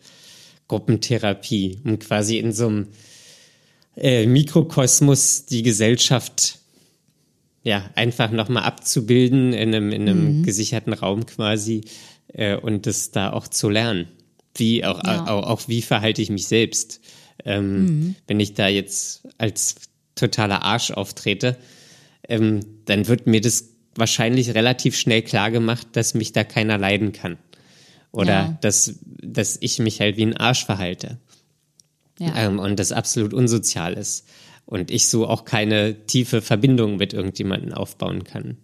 Gruppentherapie, 0.69 1.81
um 1.85 1.99
quasi 1.99 2.39
in 2.39 2.53
so 2.53 2.67
einem 2.67 2.87
äh, 3.97 4.27
Mikrokosmos 4.27 5.47
die 5.47 5.63
Gesellschaft 5.63 6.59
ja 7.63 7.91
einfach 7.95 8.31
nochmal 8.31 8.65
abzubilden 8.65 9.53
in 9.53 9.75
einem, 9.75 9.91
in 9.91 10.03
einem 10.03 10.39
mhm. 10.39 10.43
gesicherten 10.45 10.93
Raum 10.93 11.27
quasi 11.27 11.83
äh, 12.33 12.57
und 12.57 12.87
das 12.87 13.11
da 13.11 13.33
auch 13.33 13.49
zu 13.49 13.69
lernen. 13.69 14.09
Wie 14.55 14.85
auch, 14.85 15.03
ja. 15.05 15.27
auch, 15.27 15.47
auch, 15.47 15.69
wie 15.69 15.83
verhalte 15.83 16.23
ich 16.23 16.31
mich 16.31 16.47
selbst? 16.47 17.01
Ähm, 17.45 17.85
mhm. 17.85 18.15
Wenn 18.27 18.41
ich 18.41 18.55
da 18.55 18.69
jetzt 18.69 19.27
als 19.39 19.77
totaler 20.15 20.63
Arsch 20.63 20.91
auftrete, 20.91 21.57
ähm, 22.29 22.61
dann 22.87 23.09
wird 23.09 23.27
mir 23.27 23.41
das 23.41 23.71
wahrscheinlich 23.95 24.55
relativ 24.55 24.97
schnell 24.97 25.23
klar 25.23 25.51
gemacht, 25.51 25.89
dass 25.93 26.15
mich 26.15 26.33
da 26.33 26.45
keiner 26.45 26.79
leiden 26.79 27.13
kann. 27.13 27.39
Oder 28.17 28.33
ja. 28.33 28.59
dass, 28.63 28.95
dass 29.05 29.59
ich 29.61 29.79
mich 29.79 30.01
halt 30.01 30.17
wie 30.17 30.25
ein 30.25 30.37
Arsch 30.39 30.65
verhalte. 30.65 31.19
Ja. 32.19 32.35
Ähm, 32.35 32.59
und 32.59 32.79
das 32.79 32.91
absolut 32.91 33.35
unsozial 33.35 33.93
ist. 33.93 34.27
Und 34.65 34.91
ich 34.91 35.09
so 35.09 35.29
auch 35.29 35.45
keine 35.45 36.07
tiefe 36.07 36.41
Verbindung 36.41 36.97
mit 36.97 37.13
irgendjemandem 37.13 37.75
aufbauen 37.75 38.25
kann. 38.25 38.57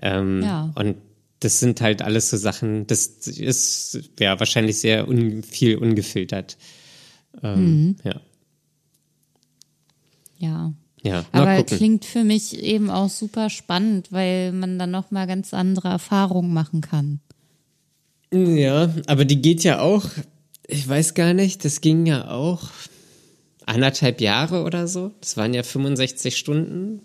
Ähm, 0.00 0.42
ja. 0.42 0.72
Und 0.74 0.96
das 1.40 1.60
sind 1.60 1.82
halt 1.82 2.00
alles 2.00 2.30
so 2.30 2.38
Sachen, 2.38 2.86
das 2.86 3.06
ist 3.06 4.00
ja 4.18 4.40
wahrscheinlich 4.40 4.78
sehr 4.78 5.06
un 5.06 5.42
viel 5.42 5.76
ungefiltert. 5.76 6.56
Ähm, 7.42 7.64
mhm. 7.88 7.96
Ja. 8.02 8.20
Ja. 10.38 10.72
Ja, 11.02 11.24
aber 11.32 11.62
klingt 11.62 12.04
für 12.04 12.24
mich 12.24 12.58
eben 12.58 12.90
auch 12.90 13.10
super 13.10 13.48
spannend, 13.50 14.10
weil 14.10 14.52
man 14.52 14.78
dann 14.78 14.90
noch 14.90 15.10
mal 15.12 15.26
ganz 15.26 15.54
andere 15.54 15.88
Erfahrungen 15.88 16.52
machen 16.52 16.80
kann. 16.80 17.20
Ja, 18.32 18.92
aber 19.06 19.24
die 19.24 19.40
geht 19.40 19.62
ja 19.64 19.80
auch, 19.80 20.04
ich 20.66 20.86
weiß 20.88 21.14
gar 21.14 21.32
nicht, 21.32 21.64
das 21.64 21.80
ging 21.80 22.06
ja 22.06 22.30
auch 22.30 22.70
anderthalb 23.66 24.20
Jahre 24.20 24.62
oder 24.62 24.88
so. 24.88 25.12
Das 25.20 25.36
waren 25.36 25.54
ja 25.54 25.62
65 25.62 26.36
Stunden 26.36 27.00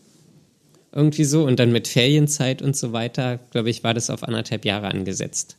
irgendwie 0.91 1.23
so 1.23 1.45
und 1.45 1.59
dann 1.59 1.71
mit 1.71 1.87
Ferienzeit 1.87 2.61
und 2.61 2.75
so 2.75 2.91
weiter, 2.91 3.39
glaube 3.51 3.69
ich, 3.69 3.83
war 3.83 3.93
das 3.93 4.09
auf 4.09 4.23
anderthalb 4.23 4.65
Jahre 4.65 4.87
angesetzt. 4.87 5.57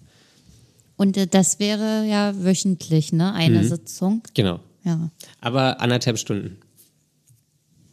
Und 0.96 1.16
äh, 1.16 1.26
das 1.26 1.58
wäre 1.58 2.06
ja 2.06 2.34
wöchentlich, 2.36 3.12
ne? 3.12 3.32
Eine 3.32 3.62
mhm. 3.62 3.68
Sitzung. 3.68 4.22
Genau. 4.34 4.60
Ja. 4.84 5.10
Aber 5.40 5.80
anderthalb 5.80 6.18
Stunden. 6.18 6.58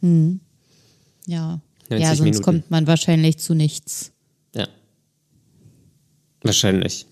Hm. 0.00 0.40
Ja. 1.26 1.60
Ja, 1.88 2.08
sonst 2.08 2.20
Minuten. 2.20 2.42
kommt 2.42 2.70
man 2.70 2.86
wahrscheinlich 2.86 3.38
zu 3.38 3.54
nichts. 3.54 4.12
Ja. 4.54 4.68
Wahrscheinlich. 6.42 7.06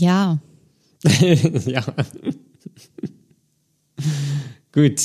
Ja. 0.00 0.38
ja. 1.66 1.84
Gut. 4.72 5.00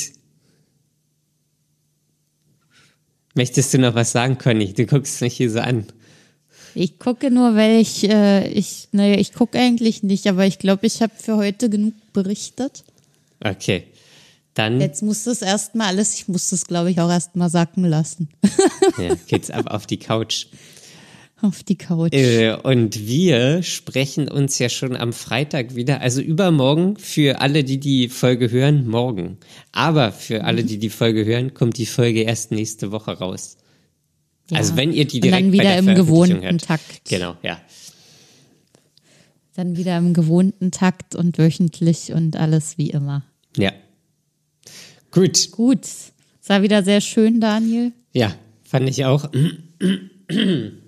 Möchtest 3.34 3.74
du 3.74 3.78
noch 3.78 3.94
was 3.94 4.12
sagen, 4.12 4.38
Conny? 4.38 4.72
Du 4.72 4.86
guckst 4.86 5.20
mich 5.20 5.36
hier 5.36 5.50
so 5.50 5.60
an. 5.60 5.86
Ich 6.74 6.98
gucke 6.98 7.30
nur, 7.30 7.54
weil 7.54 7.80
ich, 7.80 8.08
äh, 8.08 8.48
ich, 8.48 8.88
naja, 8.92 9.18
ich 9.18 9.34
gucke 9.34 9.58
eigentlich 9.58 10.02
nicht, 10.02 10.26
aber 10.26 10.46
ich 10.46 10.58
glaube, 10.58 10.86
ich 10.86 11.02
habe 11.02 11.12
für 11.16 11.36
heute 11.36 11.68
genug 11.68 11.94
berichtet. 12.14 12.84
Okay. 13.44 13.84
Dann. 14.54 14.80
Jetzt 14.80 15.02
muss 15.02 15.24
das 15.24 15.42
erstmal 15.42 15.88
alles, 15.88 16.14
ich 16.14 16.28
muss 16.28 16.48
das, 16.48 16.66
glaube 16.66 16.90
ich, 16.90 17.00
auch 17.00 17.10
erstmal 17.10 17.50
sacken 17.50 17.84
lassen. 17.84 18.30
ja, 18.96 19.14
geht's 19.26 19.50
ab 19.50 19.66
auf 19.66 19.86
die 19.86 19.98
Couch. 19.98 20.46
Auf 21.42 21.62
die 21.62 21.76
Couch. 21.76 22.14
Äh, 22.14 22.54
und 22.54 23.06
wir 23.06 23.62
sprechen 23.62 24.28
uns 24.28 24.58
ja 24.58 24.70
schon 24.70 24.96
am 24.96 25.12
Freitag 25.12 25.74
wieder, 25.74 26.00
also 26.00 26.22
übermorgen 26.22 26.96
für 26.96 27.42
alle, 27.42 27.62
die 27.62 27.78
die 27.78 28.08
Folge 28.08 28.50
hören, 28.50 28.88
morgen. 28.88 29.36
Aber 29.72 30.12
für 30.12 30.44
alle, 30.44 30.62
mhm. 30.62 30.66
die 30.66 30.78
die 30.78 30.88
Folge 30.88 31.26
hören, 31.26 31.52
kommt 31.52 31.76
die 31.76 31.84
Folge 31.84 32.22
erst 32.22 32.52
nächste 32.52 32.90
Woche 32.90 33.18
raus. 33.18 33.58
Ja. 34.50 34.58
Also 34.58 34.76
wenn 34.76 34.92
ihr 34.92 35.04
die 35.04 35.20
direkt 35.20 35.44
und 35.44 35.52
dann 35.52 35.60
wieder 35.60 35.76
im 35.76 35.94
gewohnten 35.94 36.42
hört. 36.42 36.64
Takt. 36.64 37.02
Genau, 37.04 37.36
ja. 37.42 37.60
Dann 39.54 39.76
wieder 39.76 39.98
im 39.98 40.14
gewohnten 40.14 40.70
Takt 40.70 41.14
und 41.14 41.36
wöchentlich 41.36 42.12
und 42.12 42.36
alles 42.36 42.78
wie 42.78 42.90
immer. 42.90 43.24
Ja. 43.58 43.72
Gut. 45.10 45.50
Gut. 45.50 45.84
Es 45.84 46.48
war 46.48 46.62
wieder 46.62 46.82
sehr 46.82 47.02
schön, 47.02 47.40
Daniel. 47.40 47.92
Ja, 48.12 48.34
fand 48.64 48.88
ich 48.88 49.04
auch. 49.04 49.30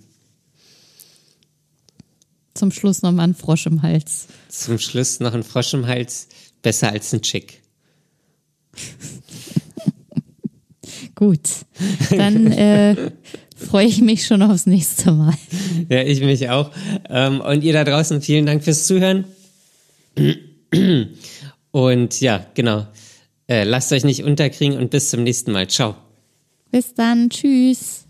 Zum 2.59 2.73
Schluss 2.73 3.03
noch 3.03 3.13
mal 3.13 3.23
ein 3.23 3.35
Frosch 3.35 3.67
im 3.67 3.83
Hals. 3.83 4.27
Zum 4.49 4.81
Schluss 4.81 5.21
noch 5.21 5.33
ein 5.33 5.45
Frosch 5.45 5.75
im 5.75 5.87
Hals. 5.87 6.27
Besser 6.61 6.91
als 6.91 7.15
ein 7.15 7.23
Chick. 7.23 7.63
Gut. 11.15 11.49
Dann 12.11 12.51
äh, 12.51 13.13
freue 13.57 13.87
ich 13.87 14.01
mich 14.01 14.27
schon 14.27 14.43
aufs 14.43 14.67
nächste 14.67 15.13
Mal. 15.13 15.35
Ja, 15.89 16.03
ich 16.03 16.21
mich 16.21 16.51
auch. 16.51 16.73
Ähm, 17.09 17.41
und 17.41 17.63
ihr 17.63 17.73
da 17.73 17.85
draußen, 17.85 18.21
vielen 18.23 18.47
Dank 18.47 18.65
fürs 18.65 18.87
Zuhören. 18.87 19.25
Und 21.71 22.21
ja, 22.21 22.45
genau. 22.55 22.89
Äh, 23.47 23.63
lasst 23.63 23.93
euch 23.93 24.03
nicht 24.03 24.25
unterkriegen 24.25 24.77
und 24.77 24.91
bis 24.91 25.11
zum 25.11 25.23
nächsten 25.23 25.53
Mal. 25.53 25.69
Ciao. 25.69 25.95
Bis 26.73 26.93
dann. 26.93 27.31
Tschüss. 27.31 28.08